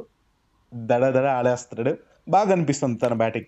దడ 0.75 1.05
దడ 1.09 1.27
ఆడేస్తున్నాడు 1.27 1.99
బాగా 2.29 2.53
అనిపిస్తుంది 2.53 2.99
తన 2.99 3.15
బ్యాటింగ్. 3.15 3.47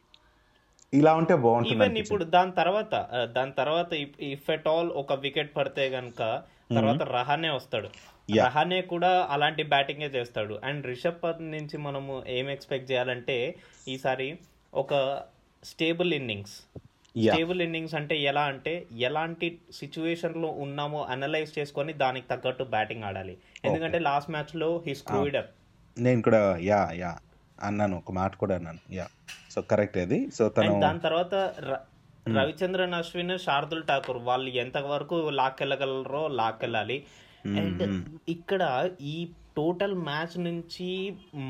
ఇలా 0.94 1.14
ఉంటే 1.14 1.34
బాగుంటుంది. 1.34 2.00
ఇప్పుడు 2.00 2.25
దాని 2.25 2.52
తర్వాత 2.52 2.94
దాని 3.32 3.52
తర్వాత 3.52 3.93
ఇఫ్ 4.20 4.50
ఎట్ 4.50 4.69
ఆల్ 4.69 4.90
ఒక 4.90 5.12
వికెట్ 5.12 5.56
పడితే 5.56 5.88
గనుక 5.88 6.43
తర్వాత 6.75 7.02
రహానే 7.02 7.50
వస్తాడు. 7.50 7.88
రహానే 8.38 8.82
కూడా 8.82 9.28
అలాంటి 9.31 9.62
బ్యాటింగే 9.62 10.06
చేస్తాడు. 10.06 10.61
అండ్ 10.64 10.87
రిషబ్ 10.87 11.23
పంత్ 11.25 11.43
నుంచి 11.43 11.78
మనము 11.78 12.23
ఏం 12.28 12.50
ఎక్స్పెక్ట్ 12.50 12.90
చేయాలంటే 12.93 13.55
ఈసారి 13.88 14.38
ఒక 14.75 15.23
స్టేబుల్ 15.64 16.14
ఇన్నింగ్స్. 16.14 16.56
స్టేబుల్ 17.26 17.62
ఇన్నింగ్స్ 17.62 17.94
అంటే 17.94 18.19
ఎలా 18.19 18.43
అంటే 18.43 18.87
ఎలాంటి 18.93 19.58
సిచ్యువేషన్లో 19.73 20.49
ఉన్నామో 20.49 21.02
అనలైజ్ 21.02 21.58
చేసుకొని 21.58 21.93
దానికి 21.93 22.26
తగ్గట్టు 22.28 22.64
బ్యాటింగ్ 22.64 23.05
ఆడాలి. 23.05 23.37
ఎందుకంటే 23.64 23.99
లాస్ట్ 23.99 24.31
మ్యాచ్లో 24.31 24.82
హీ 24.87 24.94
స్క్రూడ్ 24.94 25.37
అప్ 25.37 25.52
నేను 25.97 26.21
కూడా 26.23 26.41
యా 26.71 26.81
యా 27.03 27.13
అన్నాను 27.59 27.95
ఒక 27.97 28.13
మాట 28.13 28.33
కూడా 28.37 28.55
అన్నాను 28.55 28.81
యా. 28.95 29.07
సో 29.53 29.61
కరెక్ట్ 29.63 29.99
అది 29.99 30.19
సో 30.37 30.49
తను 30.49 30.73
దాని 30.81 31.01
తర్వాత 31.01 31.35
రవిచంద్రన్ 32.37 32.95
అశ్విన్ 32.95 33.38
శార్దుల్ 33.38 33.87
ఠాకూర్ 33.87 34.19
వాళ్ళు 34.19 34.50
ఎంత 34.62 34.79
వరకు 34.93 35.17
లాక్కెళ్ళగలరో 35.41 36.29
లాక్కెళ్ళాలి. 36.41 36.99
అండ్ 37.61 37.83
ఇక్కడ 38.29 38.62
ఈ 39.00 39.17
టోటల్ 39.57 39.95
మ్యాచ్ 40.09 40.35
నుంచి 40.38 40.88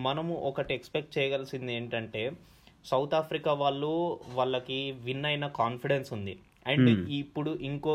మనము 0.06 0.34
ఒకటి 0.50 0.72
ఎక్స్పెక్ట్ 0.74 1.18
చేయగలసింది 1.18 1.72
ఏంటంటే 1.72 2.22
సౌత్ 2.84 3.14
ఆఫ్రికా 3.14 3.52
వాళ్ళు 3.52 3.92
వాళ్ళకి 4.34 4.78
విన్ 5.06 5.26
అయిన 5.26 5.46
కాన్ఫిడెన్స్ 5.60 6.10
ఉంది. 6.12 6.34
అండ్ 6.66 6.90
ఇప్పుడు 7.22 7.50
ఇంకో 7.70 7.94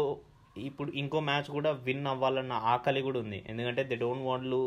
ఇప్పుడు 0.58 0.92
ఇంకో 0.92 1.20
మ్యాచ్ 1.20 1.50
కూడా 1.52 1.72
విన్ 1.86 2.08
అవ్వాలన్న 2.08 2.54
ఆకలి 2.74 3.02
కూడా 3.02 3.20
ఉంది. 3.20 3.40
ఎందుకంటే 3.48 3.84
they 3.84 3.96
don't 3.96 4.26
want to 4.26 4.62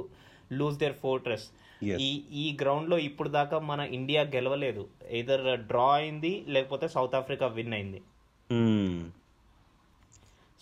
lose 0.58 0.78
their 0.78 0.96
fortress. 1.02 1.46
ఈ 1.82 2.11
ఈ 2.32 2.56
గ్రౌండ్లో 2.61 2.99
ఇప్పుడు 2.99 3.28
దాకా 3.28 3.58
మన 3.58 3.80
ఇండియా 3.80 4.23
గెలవలేదు 4.23 4.88
ఎదర్ 5.11 5.46
డ్రా 5.61 5.88
అయింది 5.94 6.44
లేకపోతే 6.49 6.88
సౌత్ 6.88 7.14
ఆఫ్రికా 7.14 7.46
విన్ 7.46 7.75
అయింది. 7.75 8.00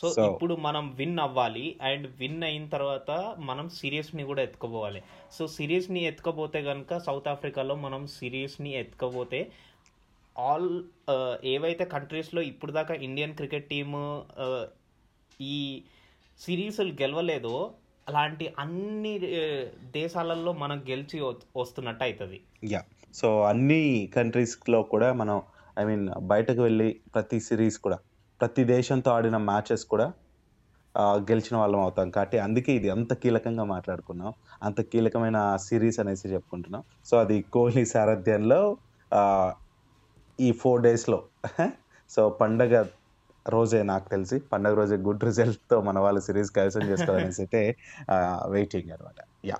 సో 0.00 0.08
ఇప్పుడు 0.26 0.54
మనం 0.54 0.94
విన్ 0.94 1.18
అవ్వాలి 1.18 1.66
అండ్ 1.82 2.06
విన్ 2.18 2.42
అయిన 2.42 2.64
తర్వాత 2.66 3.10
మనం 3.38 3.68
సిరీస్ని 3.68 4.24
కూడా 4.24 4.42
ఎత్తుకోపోవాలి 4.42 5.02
సో 5.32 5.46
సిరీస్ని 5.46 6.00
ఎత్తుకపోతే 6.04 6.62
కనుక 6.62 6.98
సౌత్ 6.98 7.28
ఆఫ్రికాలో 7.28 7.74
మనం 7.74 8.06
సిరీస్ని 8.06 8.70
ఎత్తుకపోతే 8.74 9.40
ఆల్ 10.38 10.82
ఏవైతే 11.44 11.84
కంట్రీస్లో 11.84 12.42
ఇప్పుడు 12.42 12.72
దాకా 12.72 12.94
ఇండియన్ 12.94 13.34
క్రికెట్ 13.34 13.68
టీమ్ 13.68 13.96
ఈ 15.40 15.82
సిరీస్ 16.40 16.80
గెలవలేదో 16.80 17.54
అలాంటి 18.08 18.54
అన్ని 18.58 19.12
దేశాలలో 19.90 20.52
మనం 20.52 20.78
గెలిచి 20.90 21.20
వస్తున్నట్టు 21.56 22.04
అవుతుంది 22.04 22.40
యా. 22.64 22.82
సో 23.14 23.42
అన్ని 23.42 24.10
కంట్రీస్లో 24.16 24.82
కూడా 24.82 25.12
మనం 25.12 25.42
ఐ 25.78 25.84
మీన్ 25.84 26.08
బయటకు 26.22 26.62
వెళ్ళి 26.62 27.00
ప్రతి 27.14 27.40
సిరీస్ 27.40 27.78
కూడా 27.78 27.98
ప్రతి 28.40 28.64
దేశంతో 28.64 29.10
ఆడిన 29.10 29.36
మ్యాచెస్ 29.36 29.84
కూడా 29.84 30.12
గెలిచిన 31.00 31.56
వాళ్ళం 31.56 31.80
అవుతాం. 31.80 32.10
కాబట్టి 32.10 32.38
అందుకే 32.38 32.72
ఇది 32.72 32.90
అంత 32.90 33.14
కీలకంగా 33.14 33.64
మాట్లాడుకున్నాం. 33.64 34.32
అంత 34.62 34.80
కీలకమైన 34.80 35.56
సిరీస్ 35.56 36.00
అనేసి 36.00 36.28
చెప్పుకుంటున్నాం. 36.28 36.82
సో 37.04 37.18
అది 37.18 37.42
కోహ్లీ 37.42 37.84
సారథ్యంలో 37.84 38.76
ఈ 40.40 40.52
ఫోర్ 40.52 40.82
డేస్లో. 40.82 41.18
సో 42.10 42.28
పండగ 42.40 42.74
రోజే 43.46 43.80
నాకు 43.88 44.06
తెలిసి 44.10 44.36
పండగ 44.50 44.74
రోజే 44.74 44.96
గుడ్ 45.06 45.24
రిజల్ట్తో 45.24 45.76
మన 45.82 45.98
వాళ్ళు 45.98 46.20
సిరీస్ 46.26 46.50
కైవసం 46.56 46.84
చేసుకోవాలనేసి 46.90 47.42
అయితే 47.42 47.60
వెయిటింగ్ 48.52 48.90
అనమాట 48.90 49.20
యా 49.44 49.58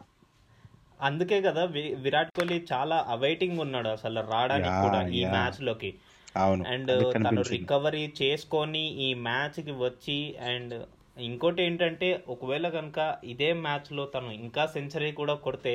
అందుకే 1.01 1.39
కదా 1.43 1.63
విరాట్ 2.03 2.33
కోహ్లీ 2.33 2.59
చాలా 2.69 2.97
అవైటింగ్ 3.09 3.61
ఉన్నాడు 3.61 3.89
అసలు 3.89 4.21
రావడానికి 4.29 4.77
కూడా 4.85 5.01
ఈ 5.13 5.23
మ్యాచ్లోకి 5.33 5.91
అవును 6.37 6.63
అండ్ 6.69 6.93
తను 7.17 7.43
రికవరీ 7.51 8.05
చేసుకొని 8.21 8.85
ఈ 9.01 9.09
మ్యాచ్కి 9.25 9.75
వచ్చి 9.81 10.19
అండ్ 10.51 10.75
ఇంకోటి 11.23 11.61
ఏంటంటే 11.63 12.09
ఒకవేళ 12.29 12.67
కనుక 12.69 12.99
ఇదే 13.25 13.51
మ్యాచ్లో 13.63 14.05
తను 14.15 14.31
ఇంకా 14.41 14.63
సెంచరీ 14.67 15.11
కూడా 15.13 15.35
కొడితే 15.43 15.75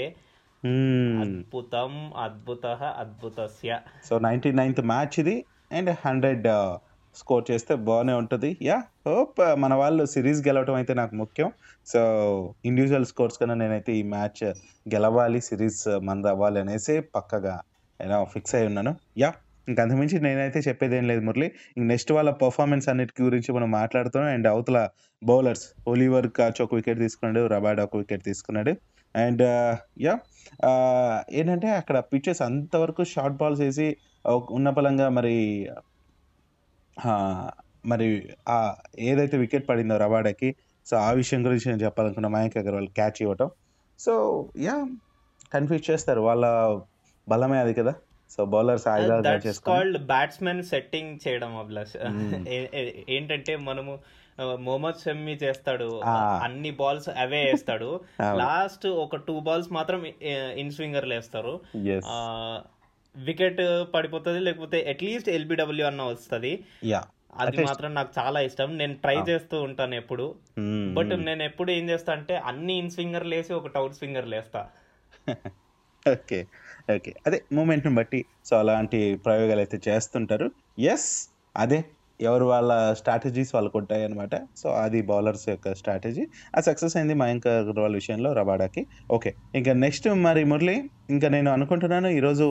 మ్మ్. 0.63 1.17
అద్భుతం 1.23 1.91
అద్భుత 2.19 2.63
అద్భుతస్య. 2.97 3.69
సో 4.05 4.13
నైన్టీ 4.19 4.51
నైన్త్ 4.53 4.81
మ్యాచ్ 4.87 5.15
ఇది 5.19 5.35
అండ్ 5.71 5.91
హండ్రెడ్ 6.01 6.47
స్కోర్ 7.19 7.43
చేస్తే 7.49 7.73
బాగానే 7.89 8.13
ఉంటుంది. 8.21 8.49
యా 8.69 8.77
హోప్ 9.07 9.37
uh, 9.45 9.53
మన 9.63 9.73
వాళ్ళు 9.81 10.03
సిరీస్ 10.13 10.41
గెలవటం 10.47 10.75
అయితే 10.79 10.93
నాకు 11.01 11.13
ముఖ్యం. 11.21 11.49
సో 11.91 11.99
ఇండివిజువల్ 12.69 13.07
స్కోర్స్ 13.11 13.39
కన్నా 13.41 13.55
నేనైతే 13.61 13.91
ఈ 13.99 14.03
మ్యాచ్ 14.15 14.43
గెలవాలి 14.93 15.41
సిరీస్ 15.49 15.83
మంది 16.09 16.29
అవ్వాలి 16.33 16.59
అనేసి 16.63 16.95
పక్కగా 17.17 17.55
నేను 17.99 18.17
ఫిక్స్ 18.33 18.55
అయి 18.59 18.67
ఉన్నాను. 18.71 18.93
యా 19.23 19.31
ఇంకంతమించి 19.67 20.17
నేనైతే 20.25 20.59
చెప్పేది 20.67 20.95
ఏం 20.97 21.05
లేదు 21.11 21.21
మురళి. 21.27 21.47
ఇంక 21.77 21.85
నెక్స్ట్ 21.93 22.11
వాళ్ళ 22.17 22.29
పర్ఫార్మెన్స్ 22.43 22.85
అన్నిటి 22.91 23.23
గురించి 23.23 23.49
మనం 23.57 23.69
మాట్లాడుతున్నాం. 23.71 24.29
అండ్ 24.35 24.47
అవతల 24.53 24.79
బౌలర్స్ 25.21 25.65
ఓలివర్ 25.87 26.29
కాచ్ 26.37 26.59
ఒక 26.65 26.75
వికెట్ 26.75 26.99
తీసుకున్నాడు 27.05 27.41
రబాడ్ 27.55 27.81
ఒక 27.87 27.97
వికెట్ 27.97 28.23
తీసుకున్నాడు. 28.23 28.73
అండ్ 29.15 29.41
uh, 29.53 29.73
యా 30.05 30.13
uh, 30.69 31.15
ఏంటంటే 31.37 31.69
అక్కడ 31.81 31.97
పిచ్చెస్ 32.11 32.41
అంతవరకు 32.49 33.03
షార్ట్ 33.13 33.39
బాల్స్ 33.41 33.63
వేసి 33.65 33.87
ఉన్నపలంగా 34.25 34.55
ఉన్న 34.57 34.69
పలంగా 34.77 35.05
మరి 35.17 35.35
మరి 37.85 38.29
ఆ 38.49 38.75
ఏదైతే 38.99 39.37
వికెట్ 39.37 39.69
పడిందో 39.69 39.97
రవాడాకి 39.97 40.55
సో 40.85 40.97
ఆ 40.97 41.11
విషయం 41.11 41.45
గురించి 41.45 41.71
నేను 41.71 41.83
చెప్పాలనుకున్నా 41.83 42.29
మయాంక్ 42.29 42.57
అగర్వాల్ 42.57 42.87
క్యాచ్ 42.87 43.21
ఇవ్వటం. 43.21 43.49
సో 43.99 44.45
యా 44.57 44.87
కన్ఫ్యూజ్ 45.53 45.91
చేస్తారు. 45.91 46.21
వాళ్ళ 46.21 46.79
బలమే 47.29 47.57
అది 47.57 47.73
కదా. 47.73 47.93
So 48.29 48.45
bowlers 48.45 49.59
called 49.59 50.05
batsmen 50.05 50.63
setting 50.63 51.19
చేయడం 51.27 51.57
అభిలాష్. 51.57 51.95
ఏ- 52.49 52.91
ఏంటంటే 53.09 53.55
మనము 53.55 53.99
మొహమ్మద్ 54.55 54.95
షమ్మి 55.05 55.31
చేస్తాడు. 55.31 56.01
అన్ని 56.43 56.71
బాల్స్ 56.71 57.09
అవే 57.09 57.43
వేస్తాడు. 57.43 57.99
లాస్ట్ 58.21 58.87
ఒక 58.87 59.15
టూ 59.15 59.39
బాల్స్ 59.39 59.71
మాత్రం 59.71 60.05
ఇన్ 60.57 60.71
స్వింగర్లు 60.71 61.13
వేస్తారు 61.13 61.61
వికెట్ 63.17 63.61
పడిపోతుంది 63.93 64.39
లేకపోతే 64.39 64.85
అట్లీస్ట్ 64.89 65.29
ఎల్బిడబ్ల్యూ 65.29 65.87
అన్న 65.87 66.01
వస్తుంది. 66.01 66.65
యా 66.85 67.03
అది. 67.35 67.63
మాత్రం 67.63 67.95
నాకు 67.95 68.13
చాలా 68.19 68.39
ఇష్టం. 68.39 68.77
నేను 68.77 68.95
ట్రై 68.95 69.21
చేస్తూ 69.21 69.61
ఉంటాను 69.61 69.95
ఎప్పుడు. 69.95 70.35
బట్ 70.93 71.07
నేను 71.07 71.43
ఎప్పుడు 71.43 71.71
ఏం 71.71 71.89
చేస్తా 71.89 72.13
అంటే 72.13 72.35
అన్ని 72.35 72.77
ఇన్ 72.77 72.91
స్వింగర్లు 72.91 73.35
వేసి 73.35 73.53
ఒక 73.53 73.77
అవుట్ 73.77 73.93
స్వింగర్లు 73.93 74.35
వేస్తా. 74.35 74.67
ఓకే 76.07 76.47
ఓకే 76.91 77.13
అదే 77.27 77.43
మూమెంట్ని 77.53 77.95
బట్టి 77.95 78.25
సో 78.45 78.57
అలాంటి 78.57 79.15
ప్రయోగాలు 79.15 79.59
అయితే 79.59 79.91
చేస్తుంటారు. 79.91 80.51
ఎస్ 80.79 81.29
అదే. 81.57 81.83
ఎవరు 82.19 82.45
వాళ్ళ 82.45 82.71
స్ట్రాటజీస్ 82.93 83.51
వాళ్ళకు 83.55 83.77
ఉంటాయి 83.77 84.03
అనమాట 84.03 84.35
సో 84.57 84.67
అది 84.75 85.01
బౌలర్స్ 85.01 85.45
యొక్క 85.49 85.73
స్ట్రాటజీ 85.73 86.23
ఆ 86.57 86.59
సక్సెస్ 86.59 86.95
అయింది 86.97 87.13
మయాంక్ 87.13 87.47
అగర్వాల్ 87.47 87.95
విషయంలో 87.95 88.33
రబాడాకి 88.33 88.83
ఓకే 89.11 89.31
ఇంకా 89.55 89.73
నెక్స్ట్ 89.77 90.07
మరి 90.19 90.43
మురళి 90.43 90.77
ఇంకా 91.09 91.27
నేను 91.27 91.51
అనుకుంటున్నాను 91.51 92.07
ఈరోజు 92.09 92.47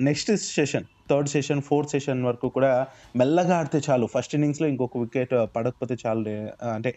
next 0.00 0.32
session 0.48 0.86
third 1.10 1.28
session 1.28 1.62
fourth 1.62 1.90
session 1.90 2.20
వరకు 2.28 2.48
కూడా 2.56 2.70
మెల్లగా 3.16 3.54
ఆడితే 3.60 3.78
చాలు. 3.86 4.06
ఫస్ట్ 4.14 4.34
ఇన్నింగ్స్లో 4.36 4.66
ఇంకొక 4.72 4.98
వికెట్ 5.04 5.34
పడకపోతే 5.56 5.94
చాలు 6.04 6.34
అంటే 6.76 6.90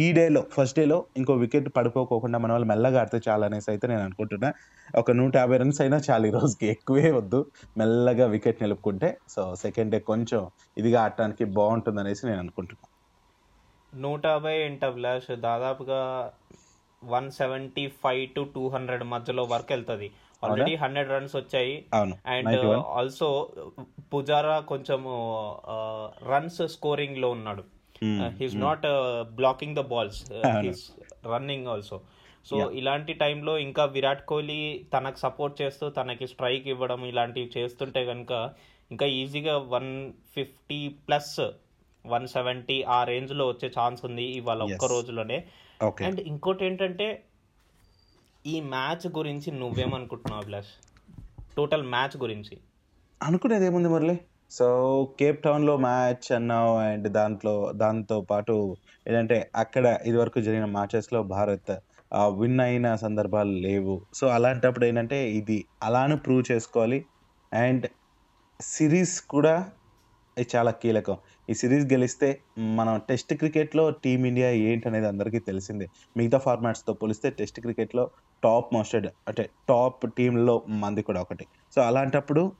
ఈ 0.00 0.06
డేలో 0.18 0.42
ఫస్ట్ 0.56 0.76
డేలో 0.80 0.98
ఇంకో 1.20 1.34
వికెట్ 1.44 1.68
పడిపోకోకుండా 1.76 2.38
మన 2.44 2.52
వాళ్ళు 2.54 2.68
మెల్లగా 2.72 3.00
ఆడితే 3.02 3.20
చాలు 3.28 3.46
అనేసి 3.48 3.70
అయితే 3.74 3.86
నేను 3.92 4.04
అనుకుంటున్నా. 4.08 4.50
ఒక 4.94 5.10
నూట 5.20 5.34
యాభై 5.42 5.58
రన్స్ 5.62 5.80
అయినా 5.84 5.98
చాలు 6.08 6.26
ఈ 6.30 6.34
రోజుకి. 6.38 6.66
ఎక్కువే 6.74 7.10
వద్దు. 7.18 7.40
మెల్లగా 7.76 8.26
వికెట్ 8.34 8.62
నిలుపుకుంటే 8.64 9.10
సో 9.34 9.42
సెకండ్ 9.64 9.92
డే 9.94 10.00
కొంచెం 10.12 10.42
ఇదిగా 10.76 10.98
ఆడటానికి 11.06 11.46
బాగుంటుంది 11.58 12.00
అనేసి 12.04 12.24
నేను 12.30 12.40
అనుకుంటున్నాను 12.44 12.86
నూట 13.92 14.22
యాభై 14.32 14.54
ఏంటి 14.64 14.84
అభిలాష్? 14.88 15.30
దాదాపుగా 15.46 16.00
one 17.02 17.30
seventy 17.30 17.86
five 17.88 18.28
to 18.28 18.42
two 18.54 18.68
hundred 18.68 19.04
మధ్యలో 19.04 19.44
వరకు 19.44 19.72
వెళ్తుంది. 19.72 20.10
ఆల్రెడీ 20.44 20.74
హండ్రెడ్ 20.74 21.10
రన్స్ 21.10 21.36
వచ్చాయి. 21.36 21.74
అండ్ 22.26 22.48
ఆల్సో 22.76 23.28
పుజారా 24.14 24.60
కొంచెం 24.60 25.04
రన్స్ 26.32 26.68
స్కోరింగ్లో 26.68 27.30
ఉన్నాడు. 27.30 27.64
He's 28.40 28.56
not 28.56 28.86
blocking 29.34 29.76
the 29.76 29.80
balls 29.80 30.32
he's 30.32 30.84
running 31.26 31.66
also 31.66 32.00
so 32.44 32.70
ఇలాంటి 32.70 33.12
టైంలో 33.12 33.58
ఇంకా 33.58 33.84
విరాట్ 33.84 34.26
కోహ్లీ 34.26 34.84
తనకు 34.94 35.18
సపోర్ట్ 35.18 35.62
చేస్తూ 35.62 35.88
తనకి 35.88 36.26
స్ట్రైక్ 36.26 36.68
ఇవ్వడం 36.68 37.04
ఇలాంటివి 37.04 37.50
చేస్తుంటే 37.56 38.04
కనుక 38.04 38.50
ఇంకా 38.90 39.06
ఈజీగా 39.06 39.58
one 39.58 40.12
fifty 40.34 40.88
plus 40.88 41.40
one 42.06 42.28
seventy 42.28 42.82
ఆ 42.82 43.04
రేంజ్లో 43.04 43.46
వచ్చే 43.46 43.70
ఛాన్స్ 43.80 44.04
ఉంది 44.04 44.22
ఇవాళ 44.22 44.62
ఒక్క. 44.62 44.84
రోజులోనే. 44.84 45.44
అండ్ 45.82 46.20
ఇంకోటి 46.20 46.66
ఏంటంటే 46.66 47.24
ఈ 48.46 48.60
మ్యాచ్ 48.60 49.06
గురించి 49.18 49.52
నువ్వేమనుకుంటున్నావు 49.52 50.42
అభిలాష్? 50.42 50.72
టోటల్ 51.56 51.82
మ్యాచ్ 51.82 52.16
గురించి. 52.16 52.58
అనుకునేది 53.22 53.66
ఏముంది 53.66 53.88
మురళి 53.88 54.20
సో 54.50 54.68
కేప్ 55.18 55.42
టౌన్లో 55.42 55.76
మ్యాచ్ 55.76 56.32
అన్నావు 56.32 56.78
అండ్ 56.78 57.08
దాంట్లో 57.08 57.72
దాంతో 57.72 58.20
పాటు 58.20 58.76
ఏంటంటే 59.08 59.50
అక్కడ 59.56 59.98
ఇదివరకు 60.06 60.40
జరిగిన 60.40 60.64
మ్యాచెస్లో 60.64 61.22
భారత్ 61.22 61.76
విన్ 62.38 62.60
అయిన 62.60 62.94
సందర్భాలు 62.94 63.50
లేవు. 63.50 64.02
సో 64.14 64.26
అలాంటప్పుడు 64.26 64.86
ఏంటంటే 64.86 65.30
ఇది 65.30 65.64
అలానే 65.82 66.16
ప్రూవ్ 66.16 66.44
చేసుకోవాలి. 66.52 67.04
అండ్ 67.52 67.86
సిరీస్ 68.60 69.20
కూడా 69.20 69.70
ఇది 70.38 70.56
చాలా 70.56 70.70
కీలకం. 70.70 71.16
ఈ 71.50 71.54
సిరీస్ 71.54 71.86
గెలిస్తే 71.92 72.40
మనం 72.58 73.00
టెస్ట్ 73.08 73.34
క్రికెట్లో 73.34 73.90
టీమిండియా 73.90 74.50
ఏంటి 74.50 74.88
అనేది 74.88 75.06
అందరికీ 75.06 75.38
తెలిసిందే. 75.38 75.86
మిగతా 76.16 76.38
ఫార్మాట్స్తో 76.38 76.92
పోలిస్తే 76.92 77.30
టెస్ట్ 77.30 77.60
క్రికెట్లో 77.60 78.10
టాప్ 78.44 78.74
మోస్టెడ్ 78.74 79.06
అంటే 79.28 79.50
టాప్ 79.68 80.04
టీంలో 80.18 80.62
మంది 80.68 81.02
కూడా 81.02 81.20
ఒకటి. 81.20 81.46
సో 81.74 81.80
అలాంటప్పుడు 81.80 82.52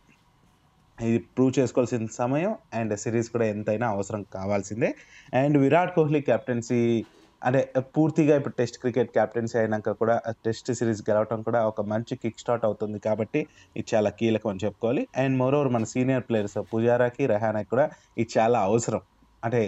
ఇది 1.02 1.18
ప్రూవ్ 1.18 1.52
చేసుకోవాల్సిన 1.58 2.06
సమయం 2.12 2.56
అండ్ 2.74 2.98
సిరీస్ 2.98 3.30
కూడా 3.30 3.44
ఎంతైనా 3.44 3.88
అవసరం 3.88 4.22
కావాల్సిందే. 4.34 4.94
అండ్ 5.34 5.58
విరాట్ 5.58 5.94
కోహ్లీ 5.94 6.20
కెప్టెన్సీ 6.20 7.04
అంటే 7.42 7.60
పూర్తిగా 7.96 8.34
ఇప్పుడు 8.40 8.54
టెస్ట్ 8.60 8.78
క్రికెట్ 8.82 9.10
క్యాప్టెన్సీ 9.16 9.56
అయినాక 9.60 9.92
కూడా 10.00 10.16
టెస్ట్ 10.46 10.70
సిరీస్ 10.78 11.02
గెలవటం 11.08 11.42
కూడా 11.48 11.60
ఒక 11.70 11.80
మంచి 11.92 12.14
కిక్ 12.22 12.40
స్టార్ట్ 12.42 12.64
అవుతుంది 12.68 12.98
కాబట్టి 13.08 13.40
ఇది 13.78 13.86
చాలా 13.92 14.10
కీలకం 14.20 14.50
అని 14.52 14.62
చెప్పుకోవాలి. 14.64 15.02
అండ్ 15.22 15.36
మోరోవర్ 15.42 15.70
మన 15.76 15.84
సీనియర్ 15.94 16.24
ప్లేయర్స్ 16.28 16.58
పుజారాకి 16.72 17.26
రెహానాకి 17.34 17.70
కూడా 17.74 17.86
ఇది 18.22 18.30
చాలా 18.38 18.60
అవసరం. 18.70 19.02
అంటే 19.44 19.60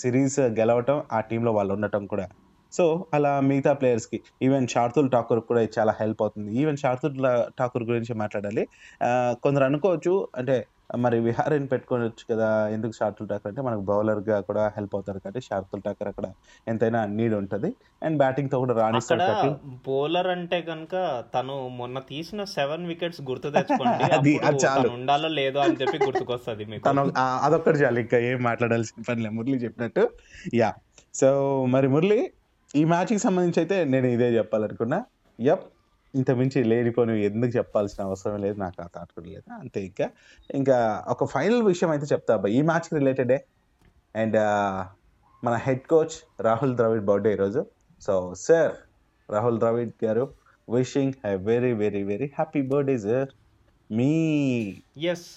సిరీస్ 0.00 0.40
గెలవటం 0.60 0.98
ఆ 1.12 1.20
టీంలో 1.30 1.52
వాళ్ళు 1.58 1.72
ఉండటం 1.78 2.04
కూడా. 2.12 2.26
సో 2.72 2.84
అలా 3.14 3.30
మిగతా 3.48 3.72
ప్లేయర్స్కి 3.80 4.18
ఈవెన్ 4.46 4.66
శార్దుల్ 4.74 5.08
ఠాకూర్ 5.14 5.40
కూడా 5.48 5.60
ఇది 5.64 5.72
చాలా 5.78 5.92
హెల్ప్ 5.98 6.20
అవుతుంది. 6.24 6.50
ఈవెన్ 6.60 6.78
శార్దుల్ 6.82 7.18
ఠాకూర్ 7.58 7.84
గురించి 7.90 8.14
మాట్లాడాలి. 8.22 8.62
కొందరు 9.44 9.64
అనుకోవచ్చు 9.70 10.14
అంటే 10.40 10.56
మరి 10.96 11.20
విహారీని 11.20 11.66
పెట్టుకోవచ్చు 11.66 12.34
కదా 12.34 12.68
ఎందుకు 12.68 12.92
శార్దుల్ 12.92 13.28
ఠాకూర్ 13.28 13.48
అంటే 13.48 13.62
మనకు 13.62 13.80
బౌలర్గా 13.80 14.40
కూడా 14.40 14.68
హెల్ప్ 14.68 14.90
అవుతారు 14.94 15.18
కాబట్టి 15.18 15.40
శార్దుల్ 15.40 15.82
ఠాకూర్ 15.82 16.08
అక్కడ 16.08 16.24
ఎంతైనా 16.68 17.06
నీడ్ 17.06 17.34
ఉంటుంది. 17.34 17.74
అండ్ 18.02 18.18
బ్యాటింగ్తో 18.18 18.58
కూడా 18.58 18.74
రాణిస్తాడు 18.74 19.50
బౌలర్ 19.86 20.26
అంటే 20.26 20.60
కనుక 20.60 21.24
తను 21.34 21.68
మొన్న 21.68 21.98
తీసిన 21.98 22.44
సెవెన్ 22.44 22.86
వికెట్స్ 22.86 23.20
గుర్తు 23.20 23.48
తెచ్చుకోండి. 23.48 24.04
అది- 24.14 24.56
చాలు. 24.66 24.88
ఉండాలో 24.88 25.28
లేదో 25.28 25.60
అని 25.60 25.74
చెప్పి 25.74 26.04
గుర్తుకొస్తుంది 26.04 26.64
మీకు. 26.64 26.84
తను 26.84 27.12
అదొక్కటి 27.42 27.78
చాలు. 27.78 27.98
ఇంకా 28.00 28.18
ఏం 28.18 28.42
మాట్లాడాల్సిన 28.42 29.02
పనిలే 29.08 29.28
మురళి 29.28 29.56
చెప్పినట్టు. 29.56 30.10
యా. 30.54 30.74
సో 31.14 31.64
మరి 31.66 31.88
మురళి 31.88 32.30
ఈ 32.76 32.84
మ్యాచ్కి 32.84 33.18
సంబంధించి 33.18 33.54
అయితే 33.58 33.84
నేను 33.84 34.06
ఇదే 34.06 34.36
చెప్పాలనుకున్నా. 34.36 35.04
యప్. 35.40 35.64
ఇంత 36.14 36.30
మించి 36.30 36.64
లేనిపోని 36.64 37.24
ఎందుకు 37.24 37.52
చెప్పాల్సిన 37.56 38.04
అవసరం 38.04 38.40
లేదు 38.40 38.58
నాకు 38.58 38.82
ఆ 38.82 38.86
థాట్ 38.86 39.12
కూడా 39.14 39.28
లేదు. 39.28 39.46
అంతే 39.52 39.80
ఇంకా. 39.84 40.10
ఇంకా 40.54 41.04
ఒక 41.08 41.24
ఫైనల్ 41.24 41.62
విషయం 41.62 41.90
అయితే 41.90 42.06
చెప్తా 42.06 42.34
అబ్బా. 42.34 42.48
ఈ 42.48 42.62
మ్యాచ్కి 42.62 42.94
రిలేటెడే 42.94 43.44
అండ్ 44.16 44.36
మన 45.44 45.54
head 45.54 45.80
coach 45.80 46.42
Rahul 46.42 46.76
Dravid 46.76 47.04
birthday 47.04 47.32
ఈరోజు. 47.32 47.66
So 48.00 48.34
sir 48.36 48.72
Rahul 49.30 49.58
Dravid 49.58 50.04
garu 50.04 50.24
wishing 50.68 51.26
a 51.26 51.34
very 51.34 51.72
very 51.72 52.02
very 52.02 52.26
happy 52.26 52.62
birthday 52.62 52.98
sir 52.98 53.28
me 53.92 54.12
yes 55.02 55.28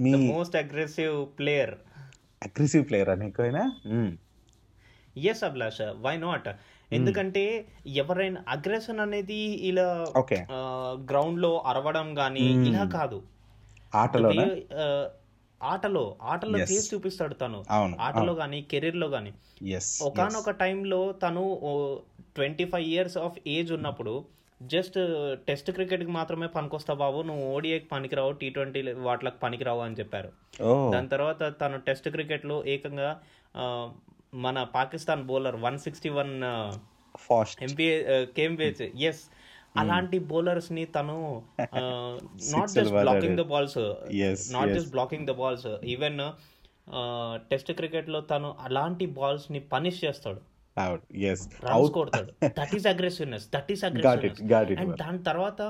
me 0.00 0.12
most 0.32 0.56
aggressive 0.56 1.38
player 1.38 1.74
aggressive 2.42 2.88
player 2.88 3.18
నీకైనా 3.18 3.64
ఎస్ 5.16 5.44
అభిలాష్ 5.44 5.80
వై 5.80 6.16
నాట్ 6.16 6.48
ఎందుకంటే 6.92 7.66
ఎవరైనా 7.86 8.44
అగ్రెషన్ 8.48 9.00
అనేది 9.00 9.40
ఇలా 9.42 10.06
గ్రౌండ్లో 11.10 11.58
అరవడం 11.58 12.18
గానీ 12.18 12.54
Hmm. 12.54 12.68
ఇలా 12.68 12.84
కాదు. 12.84 13.22
ఆ, 14.74 15.08
ఆటలో 15.62 16.16
ఆటలో 16.22 16.58
Yes. 16.58 16.70
చేసి 16.72 16.96
చూపిస్తాడు 16.96 17.34
తను. 17.34 17.64
ఆటలో 18.00 18.32
గానీ 18.32 18.62
కెరీర్లో 18.62 19.06
గానీ. 19.06 19.32
ఒకనొక 20.02 20.50
టైంలో 20.50 21.12
తను 21.12 21.42
twenty 22.34 22.64
five 22.64 22.88
years 22.88 23.18
of 23.18 23.38
age 23.46 23.72
ఉన్నప్పుడు 23.72 24.24
జస్ట్ 24.62 24.98
టెస్ట్ 25.46 25.70
క్రికెట్కి 25.70 26.10
మాత్రమే 26.10 26.46
పనికొస్తావు 26.46 26.98
బాబు 26.98 27.22
నువ్వు 27.22 27.44
ఓడిఐకి 27.44 27.84
పనికిరావు 27.84 28.32
టీ 28.32 28.50
ట్వంటీ 28.50 28.92
వాటికి 28.92 29.38
పనికిరావు 29.42 29.80
అని 29.80 29.94
చెప్పారు. 29.94 30.28
దాని 30.92 31.08
తర్వాత 31.08 31.60
తను 31.60 31.78
టెస్ట్ 31.78 32.08
క్రికెట్లో 32.08 32.64
ఏకంగా 32.66 33.20
ఆ, 33.56 33.90
మన 34.44 34.56
Pakistan 34.76 35.22
bowler 35.30 35.58
one 35.66 35.78
sixty 35.86 36.10
one 36.18 36.32
fast 37.26 37.60
MPa 37.66 37.96
కేంబేజ్ 38.38 38.82
ఎస్ 39.08 39.22
అలాంటి 39.82 40.18
బౌలర్స్ని 40.30 40.84
తను 40.96 41.16
not 42.54 42.70
just 42.76 42.94
blocking 43.04 43.38
the 43.40 43.44
balls 43.52 43.78
not. 44.56 44.70
Just 44.76 44.92
blocking 44.96 45.26
the 45.30 45.34
balls 45.40 45.66
even 45.94 46.20
test 47.50 47.72
క్రికెట్లో 47.78 48.20
తను 48.32 48.50
అలాంటి 48.66 49.06
బాల్స్ని 49.18 49.60
పనిష్ 49.72 50.00
చేస్తాడు 50.04 50.42
కొడతాడు. 51.96 52.30
That 52.58 52.74
is 52.78 52.86
aggressiveness 52.92 53.44
that 53.54 53.70
is 53.74 53.82
aggressiveness 53.88 54.40
and 54.82 54.94
దాని 55.02 55.20
తర్వాత 55.28 55.60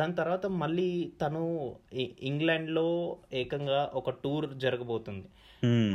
దాని 0.00 0.14
తర్వాత 0.20 0.46
మళ్ళీ 0.62 0.90
తను 1.22 1.42
ఇంగ్లాండ్లో 2.30 2.86
ఏకంగా 3.42 3.80
ఒక 4.00 4.10
టూర్ 4.24 4.46
జరగబోతుంది. 4.64 5.26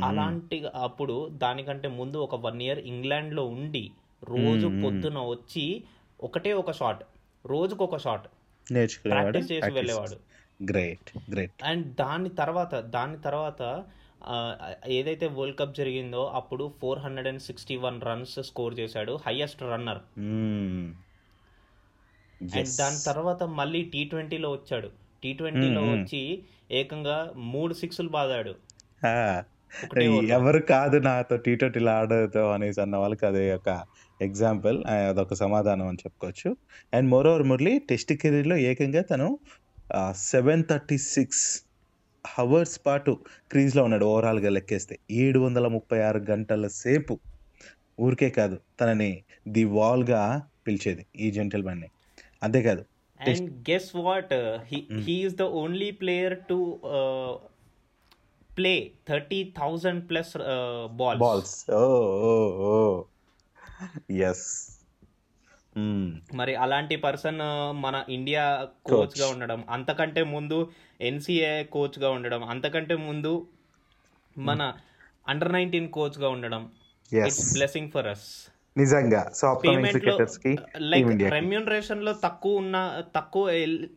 అలాంటి 0.04 0.64
అప్పుడు 0.74 1.28
దానికంటే 1.28 1.88
ముందు 1.88 2.16
ఒక 2.16 2.34
వన్ 2.34 2.62
ఇయర్ 2.62 2.78
ఇంగ్లాండ్లో 2.78 3.44
ఉండి 3.46 3.90
రోజు 4.24 4.66
పొద్దున 4.84 5.18
వచ్చి 5.18 5.84
ఒకటే 6.20 6.52
ఒక 6.52 6.70
షాట్ 6.70 7.02
రోజుకు 7.46 7.84
ఒక 7.84 7.96
షాట్ 7.96 8.26
ప్రాక్టీస్ 9.04 9.52
చేసి 9.52 9.70
వెళ్ళేవాడు. 9.70 10.16
Great 10.64 11.30
great. 11.30 11.52
అండ్ 11.64 11.94
దాని 11.94 12.28
తర్వాత 12.28 12.74
దాని 12.74 13.16
తర్వాత 13.16 13.84
ఏదైతే 14.86 15.26
వరల్డ్ 15.26 15.58
కప్ 15.58 15.76
జరిగిందో 15.76 16.26
అప్పుడు 16.26 16.72
four 16.80 16.98
hundred 16.98 17.28
and 17.28 17.42
sixty 17.42 17.76
one 17.76 18.00
runs 18.00 18.42
score 18.42 18.80
చేశాడు 18.80 19.18
హైయెస్ట్ 19.26 19.62
రన్నర్. 19.62 19.98
అండ్ 22.56 22.76
దాని 22.78 23.04
తర్వాత 23.06 23.42
మళ్ళీ 23.42 23.82
టీ 23.84 24.04
ట్వంటీలో 24.04 24.50
వచ్చాడు. 24.50 24.90
టీ 25.22 25.32
ట్వంటీలో 25.32 25.82
వచ్చి 25.82 26.42
ఏకంగా 26.70 27.32
మూడు 27.36 27.74
సిక్స్లు 27.74 28.08
బాదాడు. 28.08 28.54
ఎవరు 30.36 30.58
కాదు 30.58 30.96
నాతో 30.96 31.36
టీ 31.36 31.52
ట్వంటీలో 31.56 31.90
ఆడదు 31.90 32.44
అనేసి 32.52 32.80
అన్న 32.80 32.96
వాళ్ళకి 32.96 33.26
అదే 33.26 33.54
ఒక 33.54 33.70
ఎగ్జాంపుల్ 34.20 34.78
అదొక 34.84 35.34
సమాధానం 35.34 35.86
అని 35.86 36.02
చెప్పుకోవచ్చు. 36.04 36.56
And 36.94 37.08
more 37.10 37.26
over 37.26 37.42
Murali 37.42 37.74
test 37.90 38.12
కెరీర్లో 38.12 38.56
ఏకంగా 38.56 39.02
తను 39.02 39.28
సెవెన్ 40.12 40.64
థర్టీ 40.70 40.98
సిక్స్ 40.98 41.44
హవర్స్ 42.24 42.76
పాటు 42.86 43.12
క్రీజ్లో 43.50 43.82
ఉన్నాడు 43.84 44.04
ఓవరాల్గా 44.04 44.50
లెక్కేస్తే. 44.50 44.94
ఏడు 45.10 45.38
వందల 45.38 45.66
ముప్పై 45.68 45.98
ఆరు 46.00 46.20
గంటల 46.30 46.66
సేపు. 46.66 47.14
ఊరికే 48.00 48.30
కాదు 48.30 48.56
తనని 48.80 49.10
ది 49.48 49.64
వాల్గా 49.64 50.20
పిలిచేది 50.66 51.06
ఈ 51.16 51.30
జెంటిల్మెన్ని 51.30 51.88
అంతేకాదు 52.42 52.82
and 53.20 53.50
guess 53.70 53.90
what 53.96 54.32
he 55.06 55.16
is 55.24 55.34
the 55.34 55.42
only 55.42 55.90
player 55.90 56.36
to 56.48 56.58
play 58.56 58.90
thirty 59.08 59.54
thousand 59.58 60.08
plus 60.08 60.38
ball 60.86 61.18
balls 61.18 61.70
yes 64.10 64.68
మరి 66.34 66.54
అలాంటి 66.54 66.96
పర్సన్ 66.96 67.38
మన 67.82 68.04
ఇండియా 68.08 68.66
కోచ్గా 68.86 69.28
ఉండడం 69.28 69.64
అంతకంటే 69.70 70.22
ముందు 70.22 70.70
ఎన్సిఏ 71.00 71.62
కోచ్గా 71.62 72.10
ఉండడం 72.10 72.44
అంతకంటే 72.44 72.96
ముందు 72.96 73.46
మన 74.38 74.72
అండర్ 75.28 75.52
నైన్టీన్ 75.52 75.88
కోచ్గా 75.88 76.28
ఉండడం 76.28 76.70
బ్లెస్సింగ్ 77.52 77.90
ఫర్ 77.90 78.06
అస్ 78.06 78.48
నిజంగా. 78.76 79.30
సో 79.34 79.54
పేమెంట్ 79.54 80.04
లైక్ 80.76 81.32
రెమ్యూనరేషన్లో 81.32 82.12
తక్కువ 82.12 82.56
ఉన్న 82.56 83.02
తక్కువ 83.16 83.46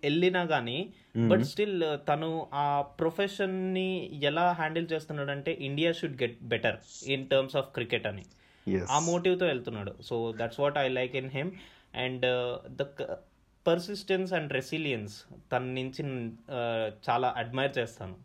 వెళ్ళినా 0.04 0.42
గానీ 0.42 0.94
బట్ 1.18 1.44
స్టిల్ 1.44 1.84
తను 2.10 2.48
ఆ 2.54 2.82
ప్రొఫెషన్ని 2.82 3.90
ఎలా 4.24 4.52
హ్యాండిల్ 4.52 4.88
చేస్తున్నాడంటే 4.94 5.52
India 5.62 5.92
should 5.92 6.18
get 6.24 6.38
better 6.44 6.78
in 7.08 7.28
terms 7.28 7.56
of 7.56 7.70
cricket 7.74 8.08
అని. 8.08 8.26
ఆ 8.90 9.00
మోటివ్తో 9.00 9.46
వెళ్తున్నాడు. 9.46 9.94
So 10.02 10.34
that's 10.38 10.60
what 10.60 10.78
I 10.78 10.88
like 10.88 11.16
in 11.16 11.30
him 11.30 11.52
and 11.96 12.26
the 12.78 12.84
persistence 13.68 14.34
and 14.34 14.54
resilience 14.54 15.16
తన 15.52 15.64
నుంచి 15.64 16.04
uh, 16.04 16.88
చాలా 17.10 17.34
అడ్మైర్ 17.38 17.74
చేస్తాను. 17.78 18.16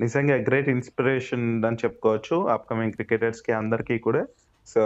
నిజంగా 0.00 0.34
గ్రేట్ 0.34 0.68
ఇన్స్పిరేషన్ 0.68 1.64
అని 1.64 1.76
చెప్పుకోవచ్చు 1.76 2.36
అప్కమింగ్ 2.48 2.92
క్రికెటర్స్కి 2.92 3.52
అందరికీ 3.52 3.98
కూడా. 3.98 4.26
సో 4.66 4.82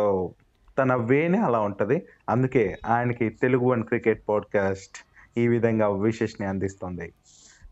తన 0.78 0.94
వేనే 0.94 1.38
అలా 1.38 1.60
ఉంటది. 1.60 2.06
అందుకే 2.28 2.76
ఆయనకి 2.86 3.28
తెలుగు 3.28 3.64
వన్ 3.64 3.84
క్రికెట్ 3.84 4.22
పాడ్కాస్ట్ 4.28 4.98
ఈ 5.38 5.48
విధంగా 5.48 5.88
విషెస్ని 5.88 6.46
అందిస్తుంది. 6.46 7.12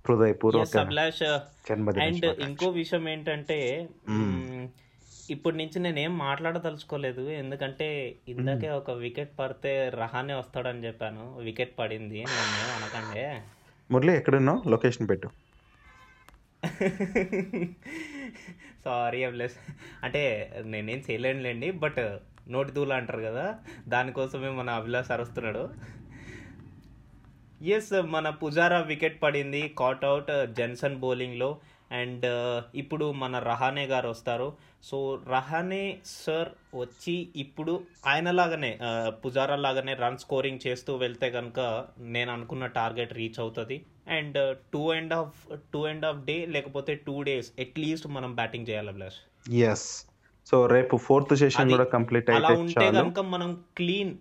హృదయపూర్వక 0.09 0.77
అండ్. 2.03 2.25
ఇంకో 2.25 2.69
విషయం 2.69 3.09
ఏంటంటే 3.09 3.89
ఇప్పటి 5.31 5.57
నుంచి 5.57 5.81
నేనేం 5.81 6.19
మాట్లాడదలుచుకోలేదు. 6.19 7.21
ఎందుకంటే 7.21 8.17
ఇందాకే 8.29 8.69
ఒక 8.69 8.91
వికెట్ 8.91 9.39
పడితే 9.39 9.89
రహానే 9.89 10.35
వస్తాడని 10.35 10.87
చెప్పాను. 10.87 11.39
వికెట్ 11.39 11.79
పడింది 11.79 12.25
నన్ను 12.25 12.99
అనకండే. 12.99 13.43
మురళి 13.91 14.17
ఎక్కడున్నావు? 14.17 14.69
లొకేషన్ 14.69 15.09
పెట్టు. 15.09 15.31
సారీ 18.85 19.25
అభిలాష్. 19.25 19.53
అంటే 20.05 20.53
నేనేం 20.65 21.03
చేయలేనులేండి 21.11 21.71
బట్ 21.71 22.19
నోటి 22.49 22.73
దూల 22.73 22.93
అంటారు 22.93 23.21
కదా 23.21 23.55
దానికోసమే 23.89 24.49
మన 24.49 24.71
అభిలాష్ 24.71 25.11
అరుస్తున్నాడు 25.11 25.69
ఎస్ 27.71 27.93
మన 28.09 28.31
పుజారా 28.41 28.79
వికెట్ 28.89 29.23
పడింది 29.23 29.63
కాట్ 29.77 30.05
అవుట్ 30.05 30.31
జెన్సన్ 30.57 30.97
బౌలింగ్లో 30.97 31.51
అండ్ 31.91 32.25
ఇప్పుడు 32.75 33.13
మన 33.13 33.39
రహానే 33.43 33.85
గారు 33.85 34.09
వస్తారు. 34.09 34.47
సో 34.83 34.97
రహానే 35.29 35.81
సార్ 36.15 36.51
వచ్చి 36.75 37.15
ఇప్పుడు 37.37 37.73
ఆయనలాగానే 38.07 38.79
ఆ, 38.81 38.91
పుజారా 39.25 39.57
లాగానే 39.57 39.95
రన్ 39.95 40.19
స్కోరింగ్ 40.19 40.67
చేస్తూ 40.67 40.97
వెళ్తే 40.97 41.31
కనుక 41.31 41.61
నేను 42.15 42.33
అనుకున్న 42.33 42.67
టార్గెట్ 42.79 43.13
రీచ్ 43.13 43.41
అవుతుంది. 43.41 43.77
And 44.11 44.39
two 44.73 44.83
and 44.93 45.15
half 45.15 45.37
two 45.73 45.83
and 45.87 46.07
half 46.07 46.23
day 46.25 46.47
లేకపోతే 46.51 46.95
టూ 47.07 47.23
డేస్ 47.23 47.51
అట్లీస్ట్ 47.61 48.07
మనం 48.09 48.33
బ్యాటింగ్ 48.35 48.69
చేయాలి 48.69 48.89
అభిలాష్ 48.89 49.21
ఎస్ 49.65 49.87
సో 50.47 50.67
రేపు 50.67 50.97
ఫోర్త్ 51.05 51.35
సెషన్ 51.37 51.71
కూడా 51.71 51.85
కంప్లీట్ 51.93 52.31
అలా 52.33 52.49
ఉంటే 52.65 52.87
కనుక 52.93 53.21
మనం 53.35 53.51
క్లీన్ 53.77 54.13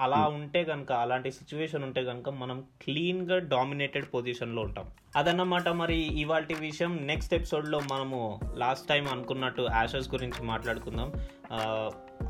అలా 0.00 0.26
ఉంటే 0.26 0.64
కనుక 0.64 0.92
అలాంటి 0.92 1.32
సిచ్యువేషన్ 1.32 1.84
ఉంటే 1.84 2.04
కనుక 2.04 2.28
మనం 2.28 2.64
క్లీన్గా 2.82 3.38
డామినేటెడ్ 3.38 4.06
పొజిషన్లో 4.14 4.62
ఉంటాం. 4.62 4.90
అదన్నమాట 5.16 5.68
మరి 5.68 5.96
ఇవాళ 5.96 6.44
విషయం. 6.58 6.96
నెక్స్ట్ 6.96 7.34
ఎపిసోడ్లో 7.34 7.80
మనము 7.80 8.40
లాస్ట్ 8.54 8.88
టైం 8.88 9.08
అనుకున్నట్టు 9.08 9.68
యాషెస్ 9.70 10.14
గురించి 10.14 10.42
మాట్లాడుకుందాం. 10.42 11.12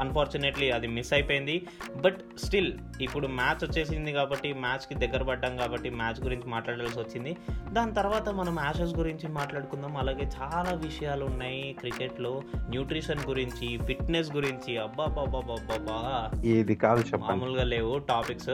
అన్ఫార్చునేట్లీ 0.00 0.70
అది 0.70 0.86
మిస్ 0.86 1.12
అయిపోయింది. 1.12 1.66
బట్ 1.96 2.16
స్టిల్ 2.38 2.72
ఇప్పుడు 3.00 3.26
మ్యాచ్ 3.26 3.64
వచ్చేసింది 3.64 4.12
కాబట్టి 4.12 4.52
మ్యాచ్కి 4.52 5.06
దగ్గర 5.06 5.22
పడ్డాం 5.22 5.56
కాబట్టి 5.56 5.90
మ్యాచ్ 5.90 6.22
గురించి 6.22 6.48
మాట్లాడాల్సి 6.48 6.98
వచ్చింది. 6.98 7.36
దాని 7.72 7.94
తర్వాత 7.94 8.28
మనం 8.28 8.56
యాషెస్ 8.64 8.94
గురించి 8.94 9.28
మాట్లాడుకుందాం. 9.28 9.96
అలాగే 9.96 10.30
చాలా 10.42 10.74
విషయాలు 10.74 11.24
ఉన్నాయి 11.24 11.76
క్రికెట్లో. 11.80 12.42
న్యూట్రిషన్ 12.68 13.26
గురించి 13.26 13.78
ఫిట్నెస్ 13.86 14.32
గురించి. 14.32 14.76
అబ్బా 14.76 15.04
బాబా 15.04 15.40
బాబా 15.40 16.30
ఏది 16.44 16.74
కాదు 16.74 17.16
మామూలుగా 17.16 17.64
లేవు 17.64 17.98
టాపిక్స్. 17.98 18.50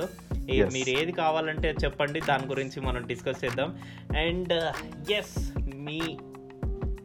మీరు 0.74 0.88
ఏది 0.88 1.12
కావాలంటే 1.12 1.74
చెప్పండి. 1.84 2.20
దాని 2.20 2.46
గురించి 2.46 2.80
మనం 2.80 3.06
డిస్కస్ 3.06 3.44
చేద్దాం. 3.44 3.78
And 4.16 4.52
yes 5.10 5.52
me 5.76 6.18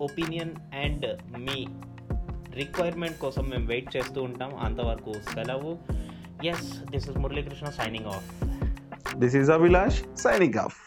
opinion 0.01 0.51
and 0.83 1.05
మీ 1.39 1.67
రిక్వైర్మెంట్ 2.55 3.17
కోసం 3.19 3.49
మేము 3.49 3.67
వెయిట్ 3.67 3.97
చేస్తూ 3.97 4.23
ఉంటాం. 4.23 4.51
అంతవరకు 4.63 5.13
సెలవు. 5.13 5.77
Yes 6.45 6.67
this 6.91 7.09
is 7.09 7.17
Muralikrishna 7.17 7.69
signing 7.69 8.05
off 8.05 8.27
this 9.17 9.35
is 9.35 9.51
Abhilash 9.51 9.99
signing 10.17 10.55
off 10.55 10.77